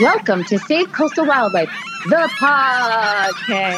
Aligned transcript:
Welcome 0.00 0.42
to 0.44 0.58
Save 0.58 0.92
Coastal 0.92 1.24
Wildlife, 1.24 1.70
the 2.06 2.28
podcast. 2.40 3.74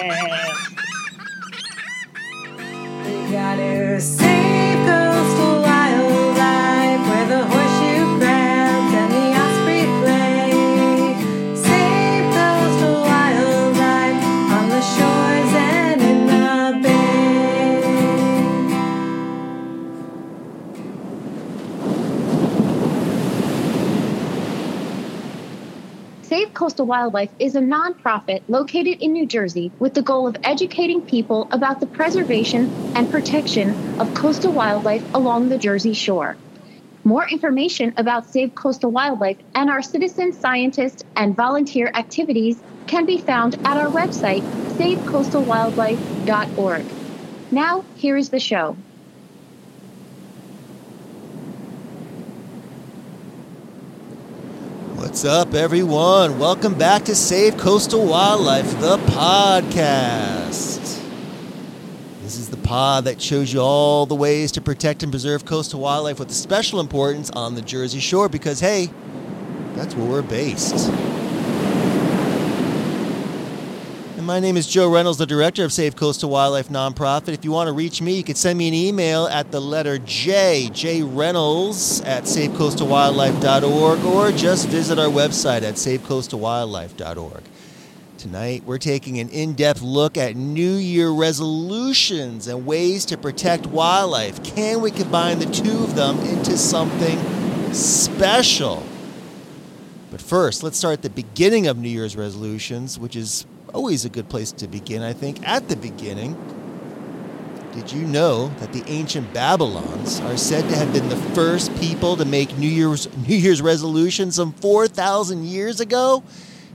Coastal 26.56 26.86
Wildlife 26.86 27.30
is 27.38 27.54
a 27.54 27.60
nonprofit 27.60 28.40
located 28.48 29.02
in 29.02 29.12
New 29.12 29.26
Jersey 29.26 29.70
with 29.78 29.92
the 29.92 30.00
goal 30.00 30.26
of 30.26 30.38
educating 30.42 31.02
people 31.02 31.46
about 31.52 31.80
the 31.80 31.86
preservation 31.86 32.70
and 32.94 33.10
protection 33.10 33.74
of 34.00 34.14
coastal 34.14 34.54
wildlife 34.54 35.04
along 35.12 35.50
the 35.50 35.58
Jersey 35.58 35.92
Shore. 35.92 36.34
More 37.04 37.28
information 37.28 37.92
about 37.98 38.30
Save 38.30 38.54
Coastal 38.54 38.90
Wildlife 38.90 39.36
and 39.54 39.68
our 39.68 39.82
citizen 39.82 40.32
scientist 40.32 41.04
and 41.14 41.36
volunteer 41.36 41.90
activities 41.92 42.56
can 42.86 43.04
be 43.04 43.18
found 43.18 43.58
at 43.66 43.76
our 43.76 43.90
website, 43.90 44.42
savecoastalwildlife.org. 44.80 46.86
Now, 47.50 47.84
here 47.96 48.16
is 48.16 48.30
the 48.30 48.40
show. 48.40 48.78
What's 55.16 55.24
up, 55.24 55.54
everyone? 55.54 56.38
Welcome 56.38 56.74
back 56.74 57.04
to 57.04 57.14
Save 57.14 57.56
Coastal 57.56 58.04
Wildlife, 58.04 58.70
the 58.82 58.98
podcast. 58.98 61.00
This 62.20 62.36
is 62.36 62.50
the 62.50 62.58
pod 62.58 63.04
that 63.04 63.22
shows 63.22 63.50
you 63.50 63.60
all 63.60 64.04
the 64.04 64.14
ways 64.14 64.52
to 64.52 64.60
protect 64.60 65.02
and 65.02 65.10
preserve 65.10 65.46
coastal 65.46 65.80
wildlife 65.80 66.18
with 66.18 66.30
special 66.32 66.80
importance 66.80 67.30
on 67.30 67.54
the 67.54 67.62
Jersey 67.62 67.98
Shore 67.98 68.28
because, 68.28 68.60
hey, 68.60 68.90
that's 69.74 69.94
where 69.94 70.06
we're 70.06 70.20
based. 70.20 70.90
And 74.15 74.15
my 74.26 74.40
name 74.40 74.56
is 74.56 74.66
Joe 74.66 74.90
Reynolds, 74.90 75.18
the 75.18 75.26
director 75.26 75.62
of 75.62 75.72
Save 75.72 75.94
Coastal 75.94 76.28
Wildlife 76.28 76.68
Nonprofit. 76.68 77.28
If 77.28 77.44
you 77.44 77.52
want 77.52 77.68
to 77.68 77.72
reach 77.72 78.02
me, 78.02 78.16
you 78.16 78.24
can 78.24 78.34
send 78.34 78.58
me 78.58 78.66
an 78.66 78.74
email 78.74 79.28
at 79.28 79.52
the 79.52 79.60
letter 79.60 79.98
J, 79.98 80.68
J 80.72 81.04
Reynolds 81.04 82.00
at 82.00 82.24
savecoastalwildlife.org, 82.24 84.04
or 84.04 84.32
just 84.32 84.66
visit 84.66 84.98
our 84.98 85.06
website 85.06 85.62
at 85.62 85.74
savecoastalwildlife.org. 85.74 87.44
Tonight, 88.18 88.64
we're 88.66 88.78
taking 88.78 89.20
an 89.20 89.28
in 89.28 89.54
depth 89.54 89.80
look 89.80 90.16
at 90.16 90.34
New 90.34 90.74
Year 90.74 91.10
resolutions 91.10 92.48
and 92.48 92.66
ways 92.66 93.04
to 93.06 93.16
protect 93.16 93.66
wildlife. 93.66 94.42
Can 94.42 94.80
we 94.80 94.90
combine 94.90 95.38
the 95.38 95.46
two 95.46 95.84
of 95.84 95.94
them 95.94 96.18
into 96.20 96.58
something 96.58 97.72
special? 97.72 98.84
But 100.10 100.20
first, 100.20 100.64
let's 100.64 100.78
start 100.78 100.94
at 100.94 101.02
the 101.02 101.10
beginning 101.10 101.68
of 101.68 101.78
New 101.78 101.88
Year's 101.88 102.16
resolutions, 102.16 102.98
which 102.98 103.14
is 103.14 103.46
always 103.74 104.04
a 104.04 104.08
good 104.08 104.28
place 104.28 104.52
to 104.52 104.68
begin, 104.68 105.02
I 105.02 105.12
think. 105.12 105.46
At 105.46 105.68
the 105.68 105.76
beginning, 105.76 106.36
did 107.72 107.92
you 107.92 108.06
know 108.06 108.48
that 108.60 108.72
the 108.72 108.82
ancient 108.86 109.34
Babylons 109.34 110.20
are 110.20 110.36
said 110.36 110.68
to 110.70 110.76
have 110.76 110.92
been 110.92 111.08
the 111.08 111.16
first 111.34 111.74
people 111.78 112.16
to 112.16 112.24
make 112.24 112.56
New 112.56 112.68
Year's 112.68 113.06
New 113.28 113.36
Year's 113.36 113.60
resolutions 113.60 114.36
some 114.36 114.52
4,000 114.52 115.44
years 115.44 115.80
ago? 115.80 116.22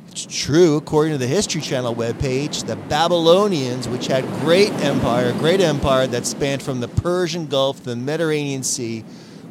It's 0.10 0.28
true, 0.30 0.76
according 0.76 1.14
to 1.14 1.18
the 1.18 1.26
History 1.26 1.62
Channel 1.62 1.96
webpage, 1.96 2.68
the 2.68 2.76
Babylonians, 2.76 3.88
which 3.88 4.08
had 4.08 4.26
great 4.42 4.72
empire, 4.74 5.32
great 5.40 5.62
empire 5.62 6.06
that 6.08 6.26
spanned 6.26 6.62
from 6.62 6.82
the 6.82 6.90
Persian 6.90 7.48
Gulf 7.48 7.78
to 7.78 7.86
the 7.86 7.96
Mediterranean 7.96 8.62
Sea, 8.62 9.06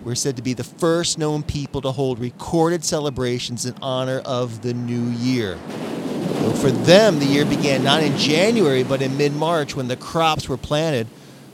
were 0.05 0.15
said 0.15 0.37
to 0.37 0.43
be 0.43 0.53
the 0.53 0.63
first 0.63 1.19
known 1.19 1.43
people 1.43 1.81
to 1.81 1.91
hold 1.91 2.19
recorded 2.19 2.85
celebrations 2.85 3.67
in 3.67 3.75
honor 3.83 4.21
of 4.25 4.63
the 4.63 4.75
new 4.75 5.11
year. 5.19 5.59
For 6.57 6.71
them, 6.71 7.19
the 7.19 7.27
year 7.27 7.45
began 7.45 7.83
not 7.85 8.03
in 8.03 8.17
January, 8.19 8.83
but 8.83 9.01
in 9.01 9.17
mid 9.17 9.33
March 9.33 9.75
when 9.75 9.89
the 9.89 9.97
crops 9.97 10.49
were 10.49 10.57
planted, 10.57 11.07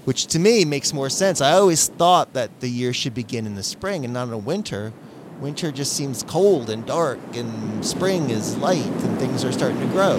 which 0.04 0.26
to 0.28 0.38
me 0.38 0.64
makes 0.64 0.92
more 0.92 1.10
sense. 1.10 1.40
I 1.40 1.52
always 1.52 1.88
thought 1.88 2.32
that 2.32 2.60
the 2.60 2.68
year 2.68 2.92
should 2.92 3.14
begin 3.14 3.46
in 3.46 3.54
the 3.54 3.62
spring 3.62 4.04
and 4.04 4.12
not 4.12 4.24
in 4.24 4.30
the 4.30 4.38
winter. 4.38 4.92
Winter 5.40 5.70
just 5.70 5.92
seems 5.92 6.22
cold 6.22 6.70
and 6.70 6.86
dark, 6.86 7.18
and 7.34 7.84
spring 7.84 8.30
is 8.30 8.56
light 8.56 8.84
and 8.84 9.18
things 9.18 9.44
are 9.44 9.52
starting 9.52 9.80
to 9.80 9.86
grow. 9.86 10.18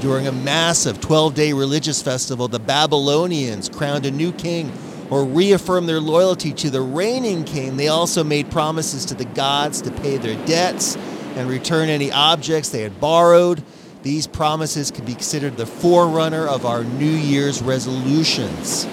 During 0.00 0.28
a 0.28 0.32
massive 0.32 1.00
12 1.00 1.34
day 1.34 1.52
religious 1.52 2.00
festival, 2.00 2.46
the 2.48 2.60
Babylonians 2.60 3.68
crowned 3.68 4.06
a 4.06 4.10
new 4.10 4.32
king 4.32 4.72
or 5.10 5.24
reaffirmed 5.24 5.88
their 5.88 6.00
loyalty 6.00 6.52
to 6.52 6.70
the 6.70 6.80
reigning 6.80 7.44
king. 7.44 7.76
They 7.76 7.88
also 7.88 8.22
made 8.22 8.50
promises 8.50 9.04
to 9.06 9.14
the 9.14 9.24
gods 9.24 9.82
to 9.82 9.90
pay 9.90 10.18
their 10.18 10.36
debts 10.46 10.96
and 11.38 11.48
return 11.48 11.88
any 11.88 12.10
objects 12.10 12.68
they 12.68 12.82
had 12.82 13.00
borrowed. 13.00 13.62
These 14.02 14.26
promises 14.26 14.90
could 14.90 15.06
be 15.06 15.14
considered 15.14 15.56
the 15.56 15.66
forerunner 15.66 16.46
of 16.46 16.66
our 16.66 16.82
New 16.82 17.06
Year's 17.06 17.62
resolutions. 17.62 18.84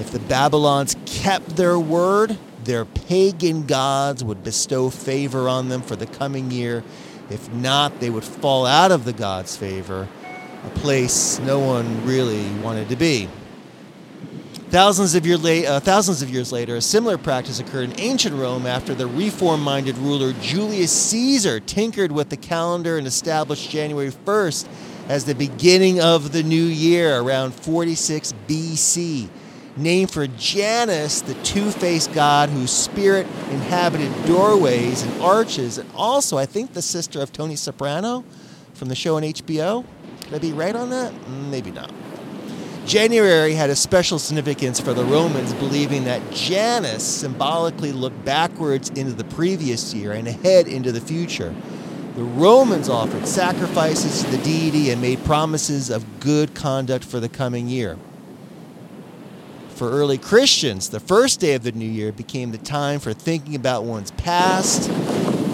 If 0.00 0.10
the 0.10 0.18
Babylons 0.18 0.96
kept 1.06 1.56
their 1.56 1.78
word, 1.78 2.36
their 2.64 2.84
pagan 2.84 3.66
gods 3.66 4.24
would 4.24 4.42
bestow 4.42 4.90
favor 4.90 5.48
on 5.48 5.68
them 5.68 5.82
for 5.82 5.94
the 5.94 6.06
coming 6.06 6.50
year. 6.50 6.82
If 7.30 7.52
not, 7.52 8.00
they 8.00 8.10
would 8.10 8.24
fall 8.24 8.66
out 8.66 8.90
of 8.90 9.04
the 9.04 9.12
gods' 9.12 9.56
favor, 9.56 10.08
a 10.64 10.70
place 10.70 11.38
no 11.38 11.60
one 11.60 12.04
really 12.04 12.50
wanted 12.62 12.88
to 12.88 12.96
be. 12.96 13.28
Thousands 14.74 15.14
of, 15.14 15.24
year 15.24 15.38
la- 15.38 15.76
uh, 15.76 15.78
thousands 15.78 16.20
of 16.20 16.30
years 16.30 16.50
later, 16.50 16.74
a 16.74 16.80
similar 16.80 17.16
practice 17.16 17.60
occurred 17.60 17.90
in 17.90 18.00
ancient 18.00 18.34
Rome 18.34 18.66
after 18.66 18.92
the 18.92 19.06
reform 19.06 19.60
minded 19.62 19.96
ruler 19.98 20.32
Julius 20.40 20.90
Caesar 21.10 21.60
tinkered 21.60 22.10
with 22.10 22.28
the 22.28 22.36
calendar 22.36 22.98
and 22.98 23.06
established 23.06 23.70
January 23.70 24.10
1st 24.10 24.66
as 25.06 25.26
the 25.26 25.34
beginning 25.36 26.00
of 26.00 26.32
the 26.32 26.42
new 26.42 26.64
year 26.64 27.20
around 27.20 27.54
46 27.54 28.34
BC. 28.48 29.28
Named 29.76 30.10
for 30.10 30.26
Janus, 30.26 31.20
the 31.20 31.34
two 31.44 31.70
faced 31.70 32.12
god 32.12 32.48
whose 32.48 32.72
spirit 32.72 33.28
inhabited 33.52 34.12
doorways 34.26 35.04
and 35.04 35.22
arches, 35.22 35.78
and 35.78 35.88
also, 35.94 36.36
I 36.36 36.46
think, 36.46 36.72
the 36.72 36.82
sister 36.82 37.20
of 37.20 37.32
Tony 37.32 37.54
Soprano 37.54 38.24
from 38.72 38.88
the 38.88 38.96
show 38.96 39.18
on 39.18 39.22
HBO. 39.22 39.84
Could 40.22 40.34
I 40.34 40.38
be 40.40 40.52
right 40.52 40.74
on 40.74 40.90
that? 40.90 41.12
Maybe 41.28 41.70
not. 41.70 41.92
January 42.86 43.54
had 43.54 43.70
a 43.70 43.76
special 43.76 44.18
significance 44.18 44.78
for 44.78 44.92
the 44.92 45.04
Romans, 45.04 45.54
believing 45.54 46.04
that 46.04 46.20
Janus 46.32 47.02
symbolically 47.02 47.92
looked 47.92 48.22
backwards 48.26 48.90
into 48.90 49.12
the 49.12 49.24
previous 49.24 49.94
year 49.94 50.12
and 50.12 50.28
ahead 50.28 50.68
into 50.68 50.92
the 50.92 51.00
future. 51.00 51.54
The 52.14 52.22
Romans 52.22 52.90
offered 52.90 53.26
sacrifices 53.26 54.22
to 54.22 54.30
the 54.30 54.42
deity 54.44 54.90
and 54.90 55.00
made 55.00 55.24
promises 55.24 55.88
of 55.88 56.20
good 56.20 56.54
conduct 56.54 57.04
for 57.04 57.20
the 57.20 57.28
coming 57.28 57.68
year. 57.68 57.96
For 59.70 59.90
early 59.90 60.18
Christians, 60.18 60.90
the 60.90 61.00
first 61.00 61.40
day 61.40 61.54
of 61.54 61.64
the 61.64 61.72
new 61.72 61.88
year 61.88 62.12
became 62.12 62.52
the 62.52 62.58
time 62.58 63.00
for 63.00 63.14
thinking 63.14 63.56
about 63.56 63.84
one's 63.84 64.10
past, 64.12 64.90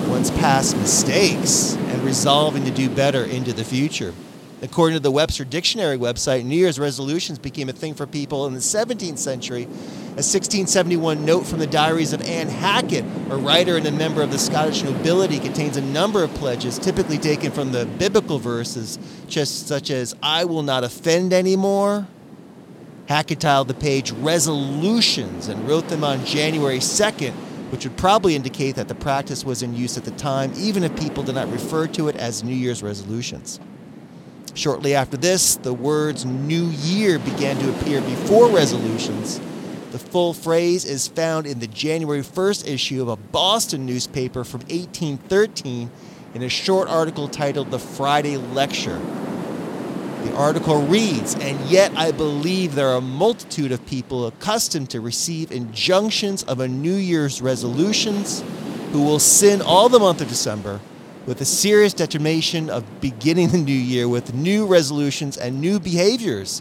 one's 0.09 0.33
past 0.33 0.77
mistakes, 0.77 1.75
and 1.75 2.03
resolving 2.03 2.65
to 2.65 2.71
do 2.73 2.91
better 2.91 3.25
into 3.25 3.53
the 3.53 3.65
future. 3.65 4.13
According 4.63 4.97
to 4.97 5.01
the 5.01 5.11
Webster 5.11 5.47
Dictionary 5.47 5.97
website, 5.97 6.45
New 6.45 6.57
Year's 6.57 6.79
resolutions 6.79 7.39
became 7.39 7.71
a 7.71 7.73
thing 7.73 7.95
for 7.95 8.07
people 8.07 8.47
in 8.47 8.53
the 8.53 8.61
17th 8.61 9.17
century. 9.17 9.63
A 9.63 10.21
1671 10.21 11.25
note 11.25 11.47
from 11.47 11.61
the 11.61 11.67
diaries 11.67 12.13
of 12.13 12.21
Anne 12.21 12.49
Halkett, 12.49 13.07
a 13.31 13.37
writer 13.37 13.79
and 13.79 13.87
a 13.87 13.91
member 13.91 14.21
of 14.21 14.31
the 14.31 14.39
Scottish 14.39 14.83
nobility, 14.83 15.39
contains 15.39 15.79
a 15.79 15.81
number 15.81 16.23
of 16.23 16.35
pledges, 16.35 16.79
typically 16.79 17.17
taken 17.17 17.51
from 17.53 17.73
the 17.73 17.87
biblical 17.87 18.39
verses, 18.39 18.99
just 19.29 19.67
such 19.67 19.91
as, 19.91 20.15
I 20.23 20.45
will 20.45 20.63
not 20.63 20.85
offend 20.85 21.33
anymore. 21.33 22.07
Halkett 23.09 23.41
tiled 23.41 23.69
the 23.69 23.75
page 23.75 24.13
resolutions 24.13 25.49
and 25.49 25.67
wrote 25.67 25.89
them 25.89 26.05
on 26.05 26.23
January 26.27 26.81
2nd, 26.81 27.33
which 27.73 27.85
would 27.85 27.97
probably 27.97 28.37
indicate 28.37 28.75
that 28.77 28.89
the 28.89 28.95
practice 28.95 29.43
was 29.43 29.63
in 29.63 29.75
use 29.75 29.97
at 29.97 30.05
the 30.05 30.11
time, 30.11 30.53
even 30.55 30.85
if 30.85 30.95
people 31.01 31.23
did 31.23 31.37
not 31.37 31.51
refer 31.51 31.87
to 31.87 32.09
it 32.09 32.17
as 32.17 32.45
New 32.45 32.55
Year's 32.55 32.83
resolutions. 32.83 33.59
Shortly 34.55 34.95
after 34.95 35.17
this, 35.17 35.57
the 35.57 35.73
words 35.73 36.25
New 36.25 36.67
Year 36.67 37.19
began 37.19 37.57
to 37.59 37.71
appear 37.71 38.01
before 38.01 38.49
resolutions. 38.49 39.41
The 39.93 39.99
full 39.99 40.35
phrase 40.35 40.85
is 40.85 41.09
found 41.09 41.47
in 41.47 41.59
the 41.59 41.67
January 41.67 42.23
1st 42.23 42.67
issue 42.67 43.03
of 43.03 43.09
a 43.09 43.17
Boston 43.17 43.87
newspaper 43.87 44.45
from 44.45 44.61
1813 44.61 45.91
in 46.35 46.43
a 46.43 46.49
short 46.49 46.89
article 46.89 47.29
titled 47.29 47.71
The 47.71 47.79
Friday 47.79 48.37
Lecture. 48.37 49.01
The 50.25 50.35
article 50.37 50.83
reads, 50.83 51.35
And 51.35 51.59
yet 51.63 51.93
I 51.97 52.13
believe 52.13 52.75
there 52.75 52.89
are 52.89 52.99
a 52.99 53.01
multitude 53.01 53.73
of 53.73 53.85
people 53.87 54.27
accustomed 54.27 54.91
to 54.91 55.01
receive 55.01 55.51
injunctions 55.51 56.43
of 56.43 56.61
a 56.61 56.69
New 56.69 56.95
Year's 56.95 57.41
resolutions 57.41 58.45
who 58.93 59.03
will 59.03 59.19
sin 59.19 59.63
all 59.63 59.89
the 59.89 59.99
month 59.99 60.21
of 60.21 60.29
December, 60.29 60.81
with 61.31 61.41
a 61.41 61.45
serious 61.45 61.95
determination 61.95 62.69
of 62.69 63.01
beginning 63.01 63.51
the 63.51 63.59
new 63.59 63.73
year 63.73 64.09
with 64.09 64.35
new 64.35 64.67
resolutions 64.67 65.37
and 65.37 65.61
new 65.61 65.79
behaviors, 65.79 66.61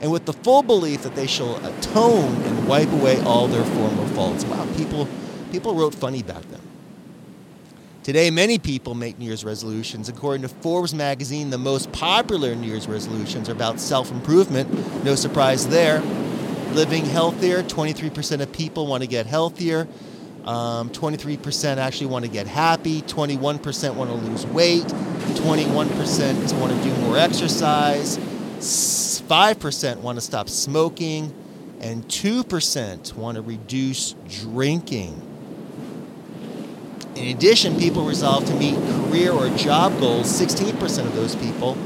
and 0.00 0.10
with 0.10 0.24
the 0.24 0.32
full 0.32 0.60
belief 0.60 1.02
that 1.02 1.14
they 1.14 1.28
shall 1.28 1.54
atone 1.64 2.34
and 2.42 2.66
wipe 2.66 2.90
away 2.90 3.20
all 3.20 3.46
their 3.46 3.64
former 3.64 4.04
faults. 4.16 4.44
Wow, 4.44 4.66
people, 4.76 5.06
people 5.52 5.72
wrote 5.76 5.94
funny 5.94 6.24
back 6.24 6.42
then. 6.50 6.60
Today, 8.02 8.28
many 8.32 8.58
people 8.58 8.96
make 8.96 9.20
New 9.20 9.26
Year's 9.26 9.44
resolutions. 9.44 10.08
According 10.08 10.42
to 10.42 10.48
Forbes 10.48 10.92
magazine, 10.92 11.50
the 11.50 11.58
most 11.58 11.92
popular 11.92 12.56
New 12.56 12.66
Year's 12.66 12.88
resolutions 12.88 13.48
are 13.48 13.52
about 13.52 13.78
self 13.78 14.10
improvement. 14.10 15.04
No 15.04 15.14
surprise 15.14 15.68
there. 15.68 16.00
Living 16.72 17.04
healthier, 17.04 17.62
23% 17.62 18.40
of 18.40 18.52
people 18.52 18.88
want 18.88 19.04
to 19.04 19.06
get 19.06 19.26
healthier. 19.26 19.86
Um, 20.48 20.88
23% 20.88 21.76
actually 21.76 22.06
want 22.06 22.24
to 22.24 22.30
get 22.30 22.46
happy. 22.46 23.02
21% 23.02 23.94
want 23.96 24.08
to 24.08 24.16
lose 24.16 24.46
weight. 24.46 24.82
21% 24.84 26.58
want 26.58 26.72
to 26.72 26.82
do 26.82 26.96
more 27.02 27.18
exercise. 27.18 28.16
5% 28.16 29.96
want 29.98 30.16
to 30.16 30.22
stop 30.22 30.48
smoking. 30.48 31.34
And 31.80 32.02
2% 32.08 33.14
want 33.14 33.36
to 33.36 33.42
reduce 33.42 34.14
drinking. 34.26 35.20
In 37.14 37.36
addition, 37.36 37.78
people 37.78 38.06
resolve 38.06 38.46
to 38.46 38.54
meet 38.54 38.74
career 38.74 39.32
or 39.32 39.50
job 39.50 40.00
goals, 40.00 40.28
16% 40.28 41.04
of 41.04 41.14
those 41.14 41.36
people, 41.36 41.76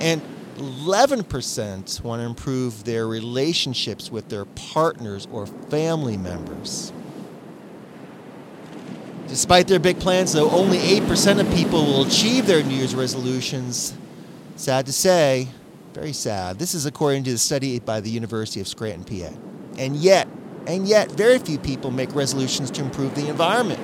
and 0.00 0.20
11% 0.56 2.02
want 2.02 2.20
to 2.20 2.26
improve 2.26 2.82
their 2.82 3.06
relationships 3.06 4.10
with 4.10 4.30
their 4.30 4.46
partners 4.46 5.28
or 5.30 5.46
family 5.46 6.16
members. 6.16 6.92
Despite 9.28 9.68
their 9.68 9.78
big 9.78 9.98
plans, 9.98 10.32
though, 10.32 10.50
only 10.50 10.78
8% 10.78 11.40
of 11.40 11.52
people 11.54 11.84
will 11.84 12.06
achieve 12.06 12.46
their 12.46 12.62
New 12.62 12.74
Year's 12.74 12.94
resolutions. 12.94 13.94
Sad 14.56 14.86
to 14.86 14.92
say, 14.92 15.48
very 15.94 16.12
sad. 16.12 16.58
This 16.58 16.74
is 16.74 16.86
according 16.86 17.24
to 17.24 17.32
the 17.32 17.38
study 17.38 17.78
by 17.80 18.00
the 18.00 18.10
University 18.10 18.60
of 18.60 18.68
Scranton, 18.68 19.04
PA. 19.04 19.34
And 19.78 19.96
yet, 19.96 20.28
and 20.66 20.86
yet, 20.86 21.10
very 21.10 21.38
few 21.38 21.58
people 21.58 21.90
make 21.90 22.14
resolutions 22.14 22.70
to 22.72 22.82
improve 22.82 23.14
the 23.14 23.28
environment, 23.28 23.80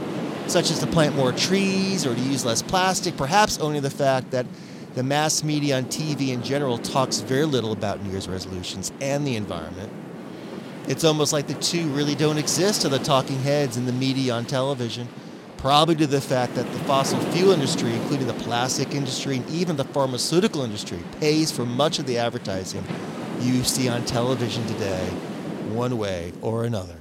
such 0.46 0.70
as 0.70 0.78
to 0.80 0.86
plant 0.86 1.16
more 1.16 1.32
trees 1.32 2.06
or 2.06 2.14
to 2.14 2.20
use 2.20 2.44
less 2.44 2.62
plastic, 2.62 3.16
perhaps 3.16 3.58
only 3.58 3.80
the 3.80 3.90
fact 3.90 4.30
that 4.32 4.46
the 4.94 5.02
mass 5.02 5.42
media 5.42 5.78
on 5.78 5.84
TV 5.84 6.28
in 6.28 6.42
general 6.42 6.76
talks 6.76 7.20
very 7.20 7.46
little 7.46 7.72
about 7.72 8.02
New 8.02 8.10
Year's 8.10 8.28
resolutions 8.28 8.92
and 9.00 9.26
the 9.26 9.36
environment. 9.36 9.90
It's 10.88 11.04
almost 11.04 11.32
like 11.32 11.46
the 11.46 11.54
two 11.54 11.86
really 11.88 12.14
don't 12.14 12.38
exist 12.38 12.82
to 12.82 12.88
the 12.88 12.98
talking 12.98 13.38
heads 13.40 13.76
in 13.76 13.86
the 13.86 13.92
media 13.92 14.34
on 14.34 14.44
television 14.44 15.08
probably 15.60 15.94
due 15.94 16.06
to 16.06 16.10
the 16.10 16.20
fact 16.20 16.54
that 16.54 16.70
the 16.72 16.78
fossil 16.80 17.20
fuel 17.32 17.52
industry, 17.52 17.92
including 17.92 18.26
the 18.26 18.34
plastic 18.34 18.94
industry 18.94 19.36
and 19.36 19.50
even 19.50 19.76
the 19.76 19.84
pharmaceutical 19.84 20.62
industry, 20.62 20.98
pays 21.20 21.52
for 21.52 21.66
much 21.66 21.98
of 21.98 22.06
the 22.06 22.16
advertising 22.16 22.82
you 23.40 23.62
see 23.62 23.88
on 23.88 24.02
television 24.06 24.66
today, 24.66 25.06
one 25.72 25.98
way 25.98 26.32
or 26.40 26.64
another. 26.64 26.96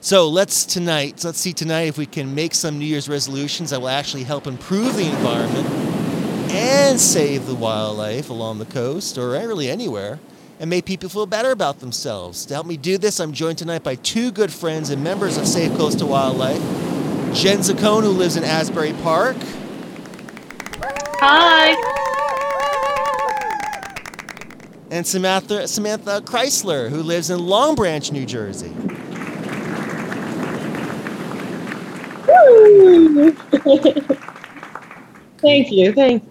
So 0.00 0.28
let's 0.28 0.64
tonight, 0.64 1.24
let's 1.24 1.40
see 1.40 1.52
tonight 1.52 1.88
if 1.88 1.98
we 1.98 2.06
can 2.06 2.32
make 2.34 2.54
some 2.54 2.78
New 2.78 2.84
Year's 2.84 3.08
resolutions 3.08 3.70
that 3.70 3.80
will 3.80 3.88
actually 3.88 4.24
help 4.24 4.46
improve 4.46 4.96
the 4.96 5.06
environment 5.06 5.68
and 6.52 7.00
save 7.00 7.46
the 7.46 7.54
wildlife 7.54 8.30
along 8.30 8.58
the 8.58 8.66
coast 8.66 9.18
or 9.18 9.30
really 9.30 9.68
anywhere 9.68 10.20
and 10.60 10.70
make 10.70 10.84
people 10.84 11.08
feel 11.08 11.26
better 11.26 11.50
about 11.50 11.80
themselves. 11.80 12.46
To 12.46 12.54
help 12.54 12.66
me 12.66 12.76
do 12.76 12.98
this, 12.98 13.18
I'm 13.18 13.32
joined 13.32 13.58
tonight 13.58 13.82
by 13.82 13.96
two 13.96 14.30
good 14.30 14.52
friends 14.52 14.90
and 14.90 15.02
members 15.02 15.36
of 15.36 15.48
Save 15.48 15.76
Coastal 15.76 16.08
Wildlife. 16.08 16.83
Jen 17.34 17.58
Zaccone, 17.58 18.04
who 18.04 18.10
lives 18.10 18.36
in 18.36 18.44
Asbury 18.44 18.92
Park. 19.02 19.36
Hi. 21.20 21.74
And 24.90 25.04
Samantha, 25.04 25.66
Samantha 25.66 26.22
Chrysler, 26.24 26.88
who 26.88 27.02
lives 27.02 27.30
in 27.30 27.44
Long 27.44 27.74
Branch, 27.74 28.12
New 28.12 28.24
Jersey. 28.24 28.68
thank 35.40 35.72
you. 35.72 35.92
Thank 35.92 36.22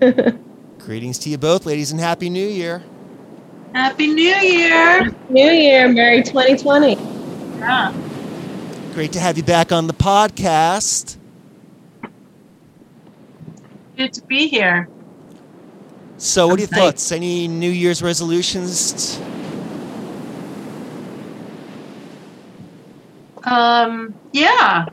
you. 0.00 0.38
Greetings 0.78 1.18
to 1.18 1.30
you 1.30 1.38
both, 1.38 1.66
ladies, 1.66 1.90
and 1.90 2.00
Happy 2.00 2.30
New 2.30 2.46
Year. 2.46 2.80
Happy 3.74 4.06
New 4.06 4.22
Year. 4.22 5.10
New 5.28 5.50
Year. 5.50 5.88
Merry 5.88 6.22
2020. 6.22 6.94
Yeah. 7.58 8.03
Great 8.94 9.10
to 9.10 9.18
have 9.18 9.36
you 9.36 9.42
back 9.42 9.72
on 9.72 9.88
the 9.88 9.92
podcast. 9.92 11.16
Good 13.96 14.12
to 14.12 14.22
be 14.28 14.46
here. 14.46 14.88
So, 16.16 16.46
what 16.46 16.58
are 16.58 16.60
your 16.60 16.68
thoughts? 16.68 17.10
Any 17.10 17.48
New 17.48 17.70
Year's 17.70 18.04
resolutions? 18.04 19.18
Um, 23.42 24.14
yeah. 24.32 24.86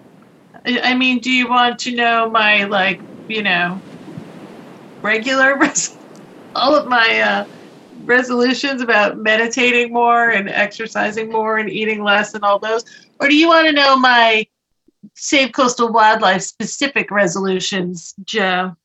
I, 0.66 0.80
I 0.84 0.94
mean, 0.96 1.20
do 1.20 1.32
you 1.32 1.48
want 1.48 1.78
to 1.82 1.96
know 1.96 2.28
my, 2.28 2.64
like, 2.64 3.02
you 3.28 3.44
know, 3.44 3.80
regular, 5.04 5.58
res- 5.60 5.96
all 6.56 6.76
of 6.76 6.88
my 6.88 7.22
uh, 7.22 7.46
resolutions 8.06 8.82
about 8.82 9.18
meditating 9.18 9.94
more 9.94 10.30
and 10.30 10.50
exercising 10.50 11.32
more 11.32 11.58
and 11.58 11.70
eating 11.70 12.04
less 12.04 12.34
and 12.34 12.44
all 12.44 12.60
those? 12.60 12.84
Or 13.20 13.28
do 13.28 13.36
you 13.36 13.48
want 13.48 13.68
to 13.68 13.74
know 13.74 13.96
my 13.96 14.46
Save 15.16 15.52
Coastal 15.52 15.92
Wildlife 15.92 16.42
specific 16.42 17.12
resolutions, 17.12 18.14
Joe? 18.24 18.76